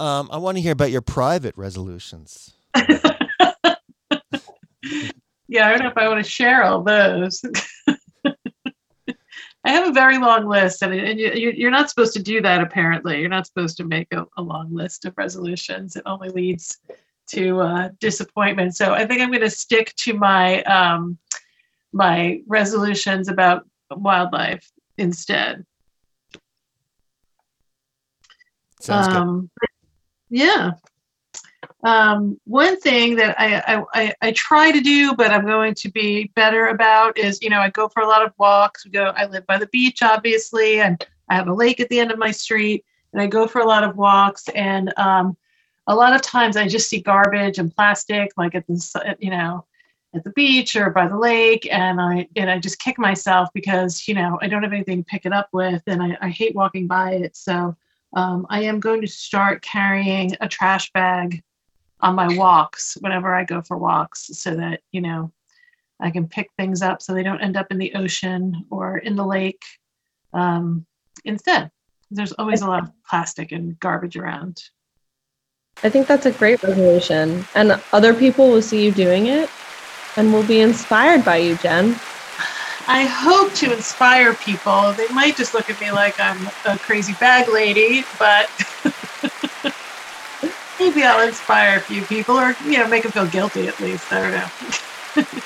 Um, 0.00 0.28
I 0.30 0.38
want 0.38 0.56
to 0.56 0.62
hear 0.62 0.72
about 0.72 0.90
your 0.90 1.02
private 1.02 1.56
resolutions. 1.56 2.54
Yeah, 5.48 5.66
I 5.66 5.70
don't 5.70 5.82
know 5.82 5.88
if 5.88 5.96
I 5.96 6.08
want 6.08 6.22
to 6.22 6.30
share 6.30 6.62
all 6.62 6.82
those. 6.82 7.42
I 9.64 9.70
have 9.70 9.88
a 9.88 9.92
very 9.92 10.18
long 10.18 10.46
list, 10.46 10.82
and, 10.82 10.92
and 10.92 11.18
you, 11.18 11.52
you're 11.56 11.70
not 11.70 11.88
supposed 11.88 12.12
to 12.14 12.22
do 12.22 12.40
that. 12.42 12.60
Apparently, 12.60 13.20
you're 13.20 13.30
not 13.30 13.46
supposed 13.46 13.78
to 13.78 13.84
make 13.84 14.08
a, 14.12 14.24
a 14.36 14.42
long 14.42 14.72
list 14.72 15.06
of 15.06 15.14
resolutions. 15.16 15.96
It 15.96 16.02
only 16.06 16.28
leads 16.28 16.78
to 17.28 17.60
uh, 17.60 17.88
disappointment. 18.00 18.76
So 18.76 18.92
I 18.92 19.06
think 19.06 19.20
I'm 19.20 19.30
going 19.30 19.40
to 19.42 19.50
stick 19.50 19.94
to 19.96 20.14
my 20.14 20.62
um, 20.64 21.18
my 21.92 22.42
resolutions 22.46 23.28
about 23.28 23.66
wildlife 23.90 24.70
instead. 24.96 25.64
Sounds 28.80 29.08
good. 29.08 29.16
um, 29.16 29.50
Yeah. 30.30 30.72
Um, 31.84 32.40
one 32.44 32.78
thing 32.80 33.16
that 33.16 33.38
I, 33.38 33.62
I, 33.66 33.84
I, 33.94 34.14
I 34.20 34.32
try 34.32 34.72
to 34.72 34.80
do, 34.80 35.14
but 35.14 35.30
I'm 35.30 35.46
going 35.46 35.74
to 35.74 35.90
be 35.90 36.30
better 36.34 36.66
about 36.66 37.16
is, 37.18 37.40
you 37.40 37.50
know, 37.50 37.60
I 37.60 37.70
go 37.70 37.88
for 37.88 38.02
a 38.02 38.06
lot 38.06 38.24
of 38.24 38.32
walks. 38.36 38.84
We 38.84 38.90
go, 38.90 39.12
I 39.16 39.26
live 39.26 39.46
by 39.46 39.58
the 39.58 39.68
beach, 39.68 40.02
obviously, 40.02 40.80
and 40.80 41.04
I 41.28 41.36
have 41.36 41.48
a 41.48 41.54
lake 41.54 41.78
at 41.78 41.88
the 41.88 42.00
end 42.00 42.10
of 42.10 42.18
my 42.18 42.32
street, 42.32 42.84
and 43.12 43.22
I 43.22 43.26
go 43.26 43.46
for 43.46 43.60
a 43.60 43.66
lot 43.66 43.84
of 43.84 43.96
walks. 43.96 44.48
And 44.54 44.92
um, 44.96 45.36
a 45.88 45.94
lot 45.94 46.14
of 46.14 46.22
times 46.22 46.56
I 46.56 46.68
just 46.68 46.88
see 46.88 47.00
garbage 47.00 47.58
and 47.58 47.74
plastic, 47.74 48.30
like 48.36 48.54
at 48.54 48.66
the, 48.66 49.16
you 49.18 49.30
know, 49.30 49.66
at 50.14 50.22
the 50.22 50.30
beach 50.30 50.76
or 50.76 50.90
by 50.90 51.08
the 51.08 51.18
lake, 51.18 51.66
and 51.70 52.00
I 52.00 52.28
and 52.36 52.48
I 52.48 52.58
just 52.58 52.78
kick 52.78 52.98
myself 52.98 53.48
because 53.52 54.06
you 54.06 54.14
know 54.14 54.38
I 54.40 54.48
don't 54.48 54.62
have 54.62 54.72
anything 54.72 55.02
to 55.02 55.10
pick 55.10 55.26
it 55.26 55.32
up 55.32 55.48
with, 55.52 55.82
and 55.86 56.02
I, 56.02 56.16
I 56.20 56.28
hate 56.28 56.54
walking 56.54 56.86
by 56.86 57.12
it. 57.12 57.36
So 57.36 57.76
um, 58.14 58.46
I 58.48 58.62
am 58.62 58.80
going 58.80 59.00
to 59.00 59.06
start 59.06 59.62
carrying 59.62 60.34
a 60.40 60.48
trash 60.48 60.90
bag 60.92 61.42
on 62.00 62.14
my 62.14 62.36
walks 62.36 62.96
whenever 63.00 63.34
I 63.34 63.44
go 63.44 63.60
for 63.60 63.76
walks 63.76 64.30
so 64.32 64.54
that, 64.54 64.80
you 64.92 65.00
know, 65.00 65.32
I 66.00 66.10
can 66.10 66.28
pick 66.28 66.48
things 66.56 66.80
up 66.80 67.02
so 67.02 67.12
they 67.12 67.22
don't 67.22 67.40
end 67.40 67.56
up 67.56 67.66
in 67.70 67.78
the 67.78 67.94
ocean 67.94 68.66
or 68.70 68.98
in 68.98 69.16
the 69.16 69.26
lake 69.26 69.62
um, 70.32 70.86
instead. 71.24 71.70
There's 72.10 72.32
always 72.32 72.62
a 72.62 72.66
lot 72.66 72.84
of 72.84 72.90
plastic 73.08 73.52
and 73.52 73.78
garbage 73.80 74.16
around. 74.16 74.62
I 75.84 75.90
think 75.90 76.08
that's 76.08 76.26
a 76.26 76.32
great 76.32 76.58
resolution. 76.62 77.46
And 77.54 77.80
other 77.92 78.12
people 78.12 78.50
will 78.50 78.62
see 78.62 78.84
you 78.84 78.92
doing 78.92 79.26
it 79.26 79.48
and 80.16 80.32
will 80.32 80.42
be 80.42 80.60
inspired 80.60 81.24
by 81.24 81.36
you, 81.38 81.56
Jen. 81.56 82.00
I 82.86 83.04
hope 83.04 83.52
to 83.54 83.72
inspire 83.72 84.34
people. 84.34 84.92
They 84.94 85.08
might 85.08 85.36
just 85.36 85.54
look 85.54 85.70
at 85.70 85.80
me 85.80 85.92
like 85.92 86.18
I'm 86.18 86.48
a 86.64 86.78
crazy 86.78 87.14
bag 87.20 87.48
lady, 87.48 88.04
but 88.18 88.48
maybe 90.80 91.04
I'll 91.04 91.26
inspire 91.26 91.78
a 91.78 91.80
few 91.80 92.02
people 92.06 92.36
or, 92.36 92.56
you 92.64 92.78
know, 92.78 92.88
make 92.88 93.02
them 93.02 93.12
feel 93.12 93.26
guilty 93.26 93.68
at 93.68 93.78
least. 93.78 94.12
I 94.12 94.20
don't 94.20 94.32
know. 94.32 95.24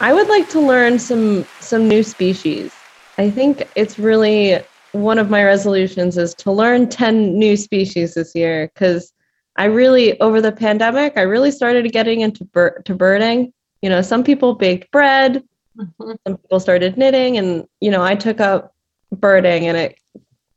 I 0.00 0.12
would 0.12 0.28
like 0.28 0.48
to 0.50 0.60
learn 0.60 0.98
some 0.98 1.46
some 1.60 1.88
new 1.88 2.02
species. 2.02 2.84
I 3.16 3.30
think 3.30 3.70
it's 3.74 3.98
really 3.98 4.60
one 4.94 5.18
of 5.18 5.28
my 5.30 5.44
resolutions 5.44 6.16
is 6.16 6.34
to 6.36 6.52
learn 6.52 6.88
10 6.88 7.38
new 7.38 7.56
species 7.56 8.14
this 8.14 8.34
year 8.34 8.70
cuz 8.74 9.12
I 9.56 9.66
really 9.66 10.18
over 10.20 10.40
the 10.40 10.52
pandemic 10.52 11.14
I 11.16 11.22
really 11.22 11.50
started 11.50 11.90
getting 11.92 12.20
into 12.20 12.44
bir- 12.44 12.82
to 12.86 12.94
birding. 12.94 13.52
You 13.82 13.90
know, 13.90 14.02
some 14.02 14.24
people 14.24 14.54
baked 14.54 14.90
bread, 14.90 15.42
Mhm. 15.76 16.16
some 16.26 16.36
people 16.38 16.60
started 16.60 16.96
knitting 16.96 17.36
and 17.38 17.66
you 17.80 17.90
know 17.90 18.00
i 18.02 18.14
took 18.14 18.40
up 18.40 18.72
birding 19.12 19.66
and 19.66 19.76
it 19.76 19.96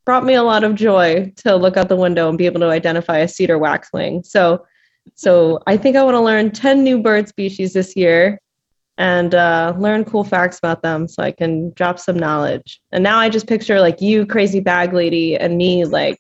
brought 0.06 0.24
me 0.24 0.36
a 0.36 0.44
lot 0.44 0.64
of 0.64 0.76
joy 0.76 1.34
to 1.38 1.56
look 1.56 1.76
out 1.76 1.90
the 1.90 1.96
window 1.96 2.30
and 2.30 2.38
be 2.38 2.46
able 2.46 2.60
to 2.60 2.68
identify 2.70 3.18
a 3.18 3.28
cedar 3.28 3.58
waxwing 3.58 4.24
so 4.24 4.64
so 5.16 5.60
i 5.66 5.76
think 5.76 5.96
i 5.98 6.04
want 6.04 6.14
to 6.14 6.22
learn 6.22 6.52
10 6.52 6.84
new 6.84 7.02
bird 7.02 7.28
species 7.28 7.74
this 7.74 7.96
year 7.96 8.40
and 8.98 9.36
uh, 9.36 9.74
learn 9.78 10.04
cool 10.04 10.24
facts 10.24 10.58
about 10.58 10.82
them 10.82 11.08
so 11.08 11.22
i 11.24 11.32
can 11.32 11.72
drop 11.74 12.00
some 12.00 12.18
knowledge 12.18 12.82
and 12.92 13.04
now 13.04 13.18
i 13.18 13.30
just 13.30 13.48
picture 13.48 13.80
like 13.80 14.02
you 14.02 14.26
crazy 14.26 14.60
bag 14.60 14.94
lady 14.94 15.36
and 15.36 15.58
me 15.58 15.86
like 15.86 16.20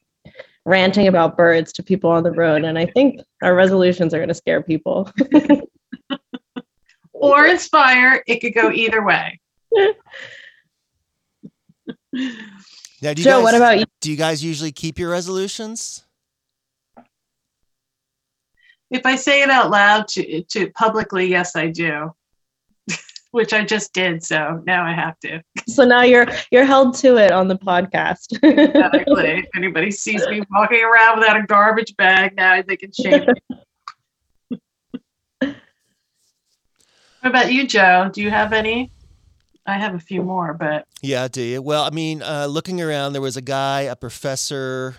ranting 0.65 1.07
about 1.07 1.37
birds 1.37 1.71
to 1.71 1.81
people 1.81 2.09
on 2.09 2.23
the 2.23 2.31
road 2.31 2.63
and 2.63 2.77
i 2.77 2.85
think 2.85 3.19
our 3.41 3.55
resolutions 3.55 4.13
are 4.13 4.17
going 4.17 4.27
to 4.27 4.35
scare 4.35 4.61
people 4.61 5.09
Or 7.19 7.45
inspire. 7.47 8.23
It 8.27 8.39
could 8.39 8.53
go 8.53 8.71
either 8.71 9.03
way. 9.03 9.39
Now, 12.99 13.13
do 13.13 13.21
you 13.21 13.25
joe 13.25 13.37
guys, 13.37 13.43
what 13.43 13.55
about 13.55 13.79
you 13.79 13.85
Do 14.01 14.09
you 14.09 14.17
guys 14.17 14.43
usually 14.43 14.71
keep 14.71 14.97
your 14.97 15.11
resolutions? 15.11 16.03
If 18.89 19.05
I 19.05 19.15
say 19.17 19.43
it 19.43 19.51
out 19.51 19.69
loud 19.69 20.07
to 20.09 20.41
to 20.41 20.71
publicly, 20.71 21.27
yes, 21.27 21.55
I 21.55 21.67
do. 21.67 22.11
Which 23.31 23.53
I 23.53 23.63
just 23.65 23.93
did, 23.93 24.23
so 24.23 24.63
now 24.65 24.85
I 24.85 24.93
have 24.93 25.19
to. 25.19 25.41
so 25.67 25.83
now 25.83 26.03
you're 26.03 26.27
you're 26.51 26.65
held 26.65 26.95
to 26.97 27.17
it 27.17 27.31
on 27.31 27.47
the 27.47 27.57
podcast 27.57 28.37
Exactly. 28.41 29.27
if 29.39 29.45
anybody 29.55 29.91
sees 29.91 30.25
me 30.27 30.41
walking 30.49 30.83
around 30.83 31.19
without 31.19 31.37
a 31.37 31.43
garbage 31.43 31.95
bag, 31.97 32.35
now 32.35 32.61
they 32.65 32.77
can 32.77 32.91
shame 32.91 33.25
me. 33.27 33.57
what 35.39 35.55
about 37.23 37.51
you, 37.51 37.67
Joe? 37.67 38.09
Do 38.13 38.21
you 38.21 38.29
have 38.29 38.53
any? 38.53 38.91
I 39.65 39.73
have 39.73 39.95
a 39.95 39.99
few 39.99 40.23
more, 40.23 40.53
but 40.53 40.85
Yeah, 41.01 41.27
do 41.27 41.41
you? 41.41 41.61
Well, 41.61 41.83
I 41.83 41.89
mean, 41.89 42.23
uh, 42.23 42.45
looking 42.45 42.81
around, 42.81 43.11
there 43.11 43.21
was 43.21 43.35
a 43.35 43.41
guy, 43.41 43.81
a 43.81 43.97
professor 43.97 44.95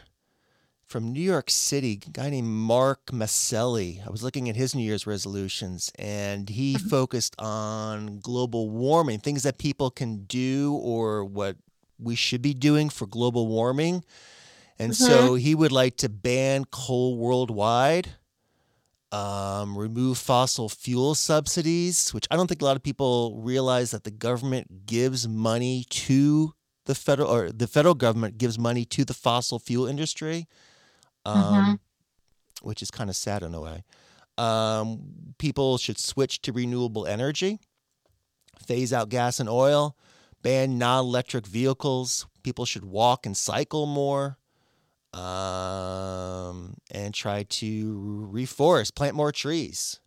from 0.89 1.13
New 1.13 1.21
York 1.21 1.51
City, 1.51 2.01
a 2.07 2.11
guy 2.11 2.31
named 2.31 2.49
Mark 2.49 3.07
Maselli. 3.07 4.05
I 4.07 4.11
was 4.11 4.23
looking 4.23 4.49
at 4.49 4.57
his 4.57 4.75
New 4.75 4.83
Year's 4.83 5.07
resolutions, 5.07 5.93
and 5.99 6.49
he 6.49 6.77
focused 6.77 7.35
on 7.39 8.19
global 8.21 8.71
warming, 8.71 9.19
things 9.21 9.43
that 9.43 9.59
people 9.59 9.91
can 9.91 10.25
do 10.25 10.75
or 10.83 11.25
what 11.25 11.57
we 11.99 12.15
should 12.15 12.41
be 12.41 12.55
doing 12.55 12.89
for 12.89 13.07
global 13.07 13.47
warming. 13.47 14.03
And 14.79 14.95
so 14.97 15.35
he 15.35 15.55
would 15.55 15.73
like 15.73 15.97
to 15.99 16.09
ban 16.09 16.65
coal 16.71 17.19
worldwide, 17.19 18.11
um, 19.11 19.77
remove 19.77 20.19
fossil 20.19 20.69
fuel 20.69 21.15
subsidies, 21.15 22.15
which 22.15 22.27
I 22.31 22.37
don't 22.37 22.47
think 22.47 22.63
a 22.63 22.65
lot 22.65 22.77
of 22.77 22.83
people 22.83 23.41
realize 23.43 23.91
that 23.91 24.05
the 24.05 24.11
government 24.11 24.87
gives 24.87 25.27
money 25.27 25.85
to 25.91 26.55
the 26.87 26.95
federal 26.95 27.29
or 27.31 27.51
the 27.51 27.67
federal 27.67 27.95
government 27.95 28.39
gives 28.39 28.59
money 28.59 28.85
to 28.87 29.05
the 29.05 29.15
fossil 29.15 29.59
fuel 29.59 29.87
industry, 29.87 30.47
um, 31.29 31.81
which 32.63 32.83
is 32.83 32.91
kind 32.91 33.11
of 33.11 33.17
sad 33.17 33.43
in 33.43 33.55
a 33.55 33.61
way. 33.61 33.85
Um, 34.37 35.35
people 35.39 35.79
should 35.79 35.99
switch 35.99 36.41
to 36.43 36.53
renewable 36.53 37.07
energy, 37.07 37.59
phase 38.65 38.93
out 38.93 39.09
gas 39.09 39.41
and 39.41 39.49
oil, 39.49 39.97
ban 40.43 40.79
non-electric 40.79 41.47
vehicles. 41.47 42.27
People 42.43 42.65
should 42.65 42.85
walk 42.85 43.27
and 43.27 43.37
cycle 43.37 43.87
more 43.87 44.39
um, 45.13 46.75
and 46.91 47.13
try 47.15 47.45
to 47.45 48.29
reforest, 48.33 48.95
plant 48.95 49.15
more 49.15 49.33
trees. 49.33 50.01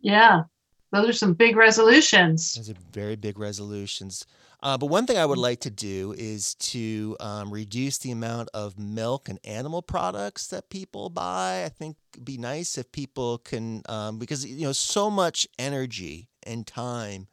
yeah, 0.00 0.44
those 0.92 1.08
are 1.08 1.12
some 1.12 1.34
big 1.34 1.56
resolutions. 1.56 2.54
Those 2.54 2.70
are 2.70 2.74
very 2.92 3.16
big 3.16 3.38
resolutions. 3.38 4.26
Uh, 4.62 4.76
but 4.76 4.86
one 4.86 5.06
thing 5.06 5.16
I 5.16 5.24
would 5.24 5.38
like 5.38 5.60
to 5.60 5.70
do 5.70 6.14
is 6.18 6.54
to 6.56 7.16
um, 7.18 7.50
reduce 7.50 7.98
the 7.98 8.10
amount 8.10 8.50
of 8.52 8.78
milk 8.78 9.28
and 9.28 9.38
animal 9.44 9.80
products 9.80 10.48
that 10.48 10.68
people 10.68 11.08
buy. 11.08 11.64
I 11.64 11.70
think 11.70 11.96
it'd 12.12 12.24
be 12.24 12.36
nice 12.36 12.76
if 12.76 12.92
people 12.92 13.38
can, 13.38 13.82
um, 13.88 14.18
because 14.18 14.44
you 14.44 14.66
know, 14.66 14.72
so 14.72 15.10
much 15.10 15.48
energy 15.58 16.28
and 16.42 16.66
time 16.66 17.28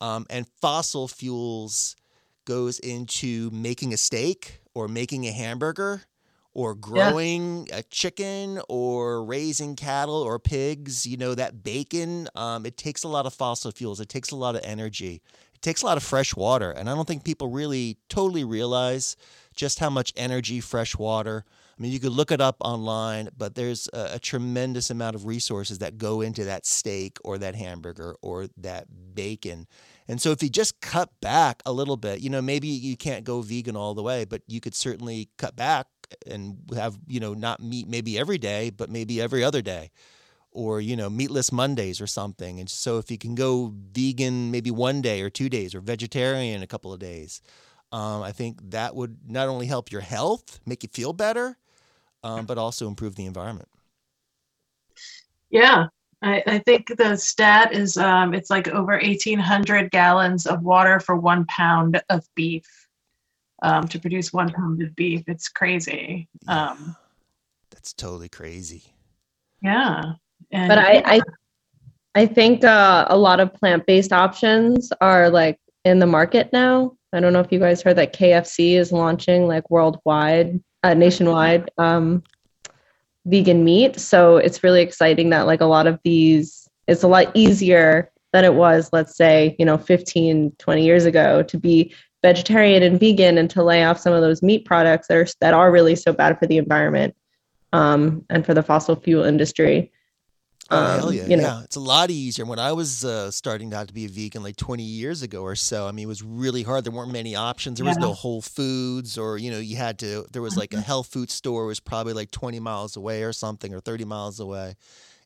um, 0.00 0.26
and 0.28 0.46
fossil 0.60 1.08
fuels 1.08 1.96
goes 2.44 2.78
into 2.80 3.50
making 3.50 3.94
a 3.94 3.96
steak 3.96 4.60
or 4.74 4.88
making 4.88 5.26
a 5.26 5.32
hamburger 5.32 6.02
or 6.54 6.74
growing 6.74 7.68
a 7.72 7.82
chicken 7.84 8.60
or 8.68 9.24
raising 9.24 9.76
cattle 9.76 10.22
or 10.22 10.38
pigs 10.38 11.06
you 11.06 11.16
know 11.16 11.34
that 11.34 11.62
bacon 11.62 12.28
um, 12.34 12.66
it 12.66 12.76
takes 12.76 13.04
a 13.04 13.08
lot 13.08 13.26
of 13.26 13.32
fossil 13.32 13.70
fuels. 13.70 14.00
It 14.00 14.08
takes 14.08 14.32
a 14.32 14.36
lot 14.36 14.56
of 14.56 14.62
energy 14.64 15.22
takes 15.62 15.82
a 15.82 15.86
lot 15.86 15.96
of 15.96 16.02
fresh 16.02 16.34
water 16.34 16.70
and 16.70 16.88
i 16.90 16.94
don't 16.94 17.06
think 17.08 17.24
people 17.24 17.48
really 17.48 17.96
totally 18.08 18.44
realize 18.44 19.16
just 19.54 19.78
how 19.78 19.90
much 19.90 20.12
energy 20.16 20.60
fresh 20.60 20.96
water 20.96 21.44
i 21.78 21.82
mean 21.82 21.92
you 21.92 22.00
could 22.00 22.12
look 22.12 22.30
it 22.30 22.40
up 22.40 22.56
online 22.60 23.28
but 23.36 23.54
there's 23.54 23.88
a, 23.92 24.12
a 24.14 24.18
tremendous 24.18 24.90
amount 24.90 25.14
of 25.14 25.26
resources 25.26 25.78
that 25.78 25.98
go 25.98 26.20
into 26.20 26.44
that 26.44 26.66
steak 26.66 27.18
or 27.24 27.38
that 27.38 27.54
hamburger 27.54 28.14
or 28.22 28.46
that 28.56 28.86
bacon 29.14 29.66
and 30.08 30.20
so 30.20 30.30
if 30.30 30.42
you 30.42 30.48
just 30.48 30.80
cut 30.80 31.08
back 31.20 31.62
a 31.64 31.72
little 31.72 31.96
bit, 31.96 32.20
you 32.20 32.30
know, 32.30 32.42
maybe 32.42 32.68
you 32.68 32.96
can't 32.96 33.24
go 33.24 33.40
vegan 33.40 33.76
all 33.76 33.94
the 33.94 34.02
way, 34.02 34.24
but 34.24 34.42
you 34.46 34.60
could 34.60 34.74
certainly 34.74 35.28
cut 35.38 35.56
back 35.56 35.86
and 36.26 36.58
have, 36.74 36.98
you 37.06 37.20
know, 37.20 37.34
not 37.34 37.60
meat 37.60 37.88
maybe 37.88 38.18
every 38.18 38.38
day, 38.38 38.70
but 38.70 38.90
maybe 38.90 39.20
every 39.20 39.44
other 39.44 39.62
day. 39.62 39.90
Or, 40.54 40.82
you 40.82 40.96
know, 40.96 41.08
meatless 41.08 41.50
Mondays 41.50 42.00
or 42.00 42.06
something. 42.06 42.60
And 42.60 42.68
so 42.68 42.98
if 42.98 43.10
you 43.10 43.16
can 43.16 43.34
go 43.34 43.72
vegan 43.74 44.50
maybe 44.50 44.70
one 44.70 45.00
day 45.00 45.22
or 45.22 45.30
two 45.30 45.48
days 45.48 45.74
or 45.74 45.80
vegetarian 45.80 46.62
a 46.62 46.66
couple 46.66 46.92
of 46.92 47.00
days, 47.00 47.40
um, 47.90 48.22
I 48.22 48.32
think 48.32 48.58
that 48.70 48.94
would 48.94 49.18
not 49.26 49.48
only 49.48 49.66
help 49.66 49.90
your 49.90 50.02
health, 50.02 50.60
make 50.66 50.82
you 50.82 50.90
feel 50.92 51.12
better, 51.12 51.56
um, 52.22 52.46
but 52.46 52.58
also 52.58 52.86
improve 52.86 53.16
the 53.16 53.26
environment. 53.26 53.68
Yeah, 55.50 55.86
I, 56.22 56.42
I 56.46 56.58
think 56.60 56.96
the 56.96 57.16
stat 57.16 57.74
is 57.74 57.98
um, 57.98 58.32
it's 58.32 58.48
like 58.48 58.68
over 58.68 58.92
1,800 58.92 59.90
gallons 59.90 60.46
of 60.46 60.62
water 60.62 61.00
for 61.00 61.16
one 61.16 61.44
pound 61.46 62.00
of 62.08 62.26
beef 62.34 62.66
um, 63.62 63.86
to 63.88 63.98
produce 63.98 64.32
one 64.32 64.50
pound 64.50 64.82
of 64.82 64.94
beef. 64.94 65.22
It's 65.26 65.48
crazy. 65.48 66.28
Um, 66.48 66.96
That's 67.70 67.92
totally 67.92 68.28
crazy. 68.28 68.84
yeah. 69.60 70.12
And 70.52 70.68
but 70.68 70.78
I, 70.78 71.02
I 71.04 71.20
I 72.14 72.26
think 72.26 72.62
uh, 72.62 73.06
a 73.08 73.16
lot 73.16 73.40
of 73.40 73.54
plant-based 73.54 74.12
options 74.12 74.92
are 75.00 75.30
like 75.30 75.58
in 75.84 75.98
the 75.98 76.06
market 76.06 76.52
now. 76.52 76.96
I 77.12 77.20
don't 77.20 77.32
know 77.32 77.40
if 77.40 77.50
you 77.52 77.58
guys 77.58 77.82
heard 77.82 77.96
that 77.96 78.14
KFC 78.14 78.74
is 78.74 78.92
launching 78.92 79.46
like 79.46 79.70
worldwide, 79.70 80.62
uh, 80.82 80.94
nationwide 80.94 81.70
um, 81.78 82.22
vegan 83.26 83.64
meat. 83.64 83.98
So 83.98 84.36
it's 84.36 84.62
really 84.62 84.82
exciting 84.82 85.30
that 85.30 85.46
like 85.46 85.60
a 85.60 85.66
lot 85.66 85.86
of 85.86 85.98
these, 86.04 86.68
it's 86.86 87.02
a 87.02 87.08
lot 87.08 87.30
easier 87.34 88.10
than 88.32 88.44
it 88.44 88.54
was, 88.54 88.90
let's 88.92 89.16
say, 89.16 89.56
you 89.58 89.64
know, 89.64 89.76
15, 89.76 90.52
20 90.58 90.84
years 90.84 91.04
ago 91.04 91.42
to 91.42 91.58
be 91.58 91.94
vegetarian 92.22 92.82
and 92.82 92.98
vegan 92.98 93.36
and 93.36 93.50
to 93.50 93.62
lay 93.62 93.84
off 93.84 93.98
some 93.98 94.12
of 94.12 94.22
those 94.22 94.42
meat 94.42 94.64
products 94.64 95.08
that 95.08 95.16
are, 95.16 95.26
that 95.40 95.54
are 95.54 95.70
really 95.70 95.96
so 95.96 96.12
bad 96.12 96.38
for 96.38 96.46
the 96.46 96.56
environment 96.56 97.14
um, 97.72 98.24
and 98.30 98.46
for 98.46 98.54
the 98.54 98.62
fossil 98.62 98.96
fuel 98.96 99.24
industry. 99.24 99.92
Oh, 100.72 100.76
Um, 100.78 100.98
hell 101.00 101.12
yeah. 101.12 101.26
you 101.26 101.36
know. 101.36 101.42
yeah. 101.42 101.62
It's 101.62 101.76
a 101.76 101.80
lot 101.80 102.10
easier. 102.10 102.44
When 102.46 102.58
I 102.58 102.72
was 102.72 103.04
uh, 103.04 103.30
starting 103.30 103.72
out 103.74 103.88
to 103.88 103.94
be 103.94 104.06
a 104.06 104.08
vegan 104.08 104.42
like 104.42 104.56
20 104.56 104.82
years 104.82 105.22
ago 105.22 105.42
or 105.42 105.54
so, 105.54 105.86
I 105.86 105.92
mean, 105.92 106.04
it 106.04 106.08
was 106.08 106.22
really 106.22 106.62
hard. 106.62 106.84
There 106.84 106.92
weren't 106.92 107.12
many 107.12 107.36
options. 107.36 107.78
There 107.78 107.86
was 107.86 107.98
no 107.98 108.12
Whole 108.14 108.40
Foods 108.42 109.18
or, 109.18 109.38
you 109.38 109.50
know, 109.50 109.58
you 109.58 109.76
had 109.76 109.98
to, 110.00 110.26
there 110.32 110.42
was 110.42 110.56
like 110.56 110.72
a 110.74 110.80
health 110.80 111.08
food 111.08 111.30
store 111.30 111.66
was 111.66 111.78
probably 111.80 112.14
like 112.14 112.30
20 112.30 112.58
miles 112.60 112.96
away 112.96 113.22
or 113.22 113.32
something 113.32 113.74
or 113.74 113.80
30 113.80 114.04
miles 114.04 114.40
away. 114.40 114.74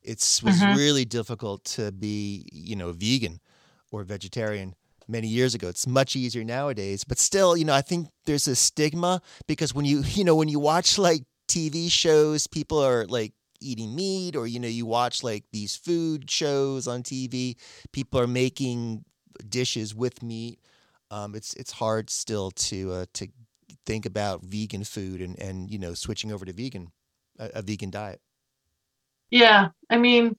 It 0.02 0.18
was 0.44 0.60
Mhm. 0.60 0.76
really 0.76 1.04
difficult 1.04 1.64
to 1.76 1.90
be, 1.92 2.46
you 2.52 2.76
know, 2.76 2.92
vegan 2.92 3.40
or 3.90 4.04
vegetarian 4.04 4.74
many 5.08 5.28
years 5.28 5.54
ago. 5.54 5.68
It's 5.68 5.86
much 5.86 6.16
easier 6.16 6.42
nowadays, 6.44 7.04
but 7.04 7.18
still, 7.18 7.56
you 7.56 7.64
know, 7.64 7.74
I 7.74 7.82
think 7.82 8.08
there's 8.24 8.48
a 8.48 8.56
stigma 8.56 9.20
because 9.46 9.74
when 9.74 9.84
you, 9.84 10.02
you 10.18 10.24
know, 10.24 10.34
when 10.34 10.48
you 10.48 10.58
watch 10.60 10.98
like 10.98 11.22
TV 11.48 11.88
shows, 11.90 12.46
people 12.48 12.78
are 12.78 13.06
like 13.06 13.32
eating 13.60 13.94
meat 13.94 14.36
or 14.36 14.46
you 14.46 14.60
know 14.60 14.68
you 14.68 14.86
watch 14.86 15.22
like 15.22 15.44
these 15.52 15.76
food 15.76 16.30
shows 16.30 16.86
on 16.86 17.02
TV 17.02 17.56
people 17.92 18.20
are 18.20 18.26
making 18.26 19.04
dishes 19.48 19.94
with 19.94 20.22
meat 20.22 20.60
um, 21.10 21.34
it's 21.34 21.54
it's 21.54 21.72
hard 21.72 22.10
still 22.10 22.50
to 22.52 22.92
uh, 22.92 23.06
to 23.14 23.28
think 23.84 24.06
about 24.06 24.42
vegan 24.44 24.84
food 24.84 25.20
and 25.20 25.38
and 25.40 25.70
you 25.70 25.78
know 25.78 25.94
switching 25.94 26.32
over 26.32 26.44
to 26.44 26.52
vegan 26.52 26.92
a, 27.38 27.50
a 27.56 27.62
vegan 27.62 27.90
diet 27.90 28.20
Yeah, 29.30 29.68
I 29.90 29.98
mean, 29.98 30.36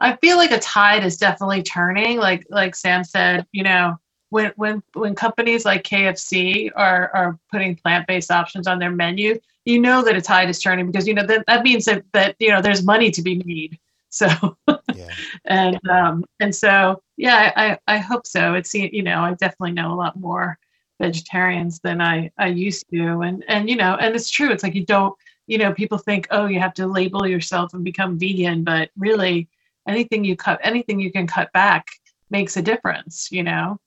I 0.00 0.16
feel 0.16 0.36
like 0.36 0.50
a 0.52 0.60
tide 0.60 1.04
is 1.04 1.16
definitely 1.16 1.62
turning. 1.62 2.18
Like 2.18 2.46
like 2.50 2.74
Sam 2.76 3.04
said, 3.04 3.46
you 3.52 3.62
know, 3.64 3.96
when 4.30 4.52
when 4.56 4.82
when 4.94 5.14
companies 5.14 5.64
like 5.64 5.84
KFC 5.84 6.70
are 6.76 7.10
are 7.14 7.38
putting 7.50 7.76
plant-based 7.76 8.30
options 8.30 8.66
on 8.66 8.78
their 8.78 8.90
menu, 8.90 9.38
you 9.64 9.80
know 9.80 10.02
that 10.02 10.16
a 10.16 10.20
tide 10.20 10.50
is 10.50 10.60
turning 10.60 10.86
because 10.86 11.06
you 11.06 11.14
know 11.14 11.26
that 11.26 11.44
that 11.46 11.62
means 11.62 11.84
that 11.86 12.04
that 12.12 12.36
you 12.38 12.50
know 12.50 12.60
there's 12.60 12.82
money 12.82 13.10
to 13.10 13.22
be 13.22 13.42
made 13.44 13.78
So 14.10 14.56
Yeah. 14.94 15.10
and 15.44 15.78
um, 15.88 16.24
and 16.40 16.54
so 16.54 17.02
yeah, 17.18 17.52
I, 17.54 17.72
I 17.72 17.78
I 17.86 17.98
hope 17.98 18.26
so. 18.26 18.54
It's 18.54 18.72
you 18.72 19.02
know 19.02 19.20
I 19.20 19.34
definitely 19.34 19.72
know 19.72 19.92
a 19.92 20.00
lot 20.02 20.18
more 20.18 20.58
vegetarians 20.98 21.78
than 21.80 22.00
I 22.00 22.30
I 22.38 22.46
used 22.46 22.86
to, 22.90 23.20
and 23.20 23.44
and 23.48 23.68
you 23.68 23.76
know 23.76 23.96
and 24.00 24.16
it's 24.16 24.30
true. 24.30 24.50
It's 24.50 24.62
like 24.62 24.74
you 24.74 24.86
don't 24.86 25.14
you 25.46 25.58
know 25.58 25.74
people 25.74 25.98
think 25.98 26.26
oh 26.30 26.46
you 26.46 26.58
have 26.58 26.72
to 26.74 26.86
label 26.86 27.26
yourself 27.26 27.74
and 27.74 27.84
become 27.84 28.18
vegan, 28.18 28.64
but 28.64 28.90
really 28.96 29.46
anything 29.86 30.24
you 30.24 30.36
cut 30.36 30.58
anything 30.62 30.98
you 30.98 31.12
can 31.12 31.26
cut 31.26 31.52
back 31.52 31.88
makes 32.30 32.56
a 32.56 32.62
difference. 32.62 33.30
You 33.30 33.42
know. 33.42 33.78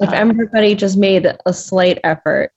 If 0.00 0.08
Um, 0.08 0.14
everybody 0.14 0.74
just 0.74 0.96
made 0.96 1.26
a 1.46 1.52
slight 1.52 1.98
effort 2.04 2.52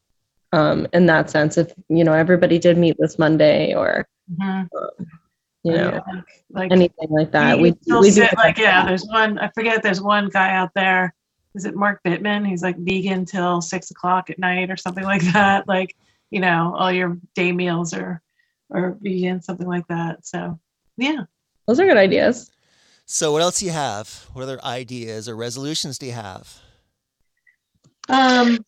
um, 0.54 0.88
in 0.94 1.06
that 1.08 1.30
sense 1.30 1.58
if 1.58 1.74
you 1.90 2.04
know 2.04 2.14
everybody 2.14 2.58
did 2.58 2.78
meatless 2.78 3.20
monday 3.20 3.74
or 3.74 4.08
mhm. 4.32 4.68
you 5.64 5.72
know 5.72 6.02
Yeah, 6.08 6.22
like 6.50 6.72
anything 6.72 7.10
like 7.10 7.32
that 7.32 7.58
we 7.58 7.72
we 7.72 7.78
do 7.82 8.12
sit, 8.12 8.36
like 8.38 8.58
yeah 8.58 8.86
there's 8.86 9.06
one 9.06 9.38
i 9.40 9.50
forget 9.50 9.84
there's 9.84 10.02
one 10.02 10.30
guy 10.30 10.52
out 10.56 10.72
there 10.74 11.14
is 11.54 11.66
it 11.66 11.76
mark 11.76 12.02
bittman 12.06 12.48
he's 12.48 12.64
like 12.64 12.78
vegan 12.78 13.26
till 13.26 13.62
six 13.62 13.92
o'clock 13.92 14.30
at 14.30 14.40
night 14.40 14.72
or 14.72 14.78
something 14.78 15.04
like 15.04 15.22
that 15.34 15.68
like 15.68 15.96
you 16.32 16.40
know 16.40 16.74
all 16.78 16.92
your 16.92 17.18
day 17.36 17.52
meals 17.52 17.94
are 17.94 18.22
are 18.74 18.98
vegan 19.02 19.42
something 19.42 19.68
like 19.68 19.88
that 19.88 20.26
so 20.26 20.58
yeah 20.98 21.24
those 21.68 21.80
are 21.80 21.86
good 21.86 21.98
ideas 21.98 22.52
So, 23.10 23.32
what 23.32 23.42
else 23.42 23.60
do 23.62 23.66
you 23.66 23.72
have? 23.72 24.28
What 24.34 24.44
other 24.44 24.60
ideas 24.66 25.30
or 25.30 25.36
resolutions 25.38 25.98
do 25.98 26.08
you 26.08 26.12
have? 26.12 26.60
Um, 28.10 28.60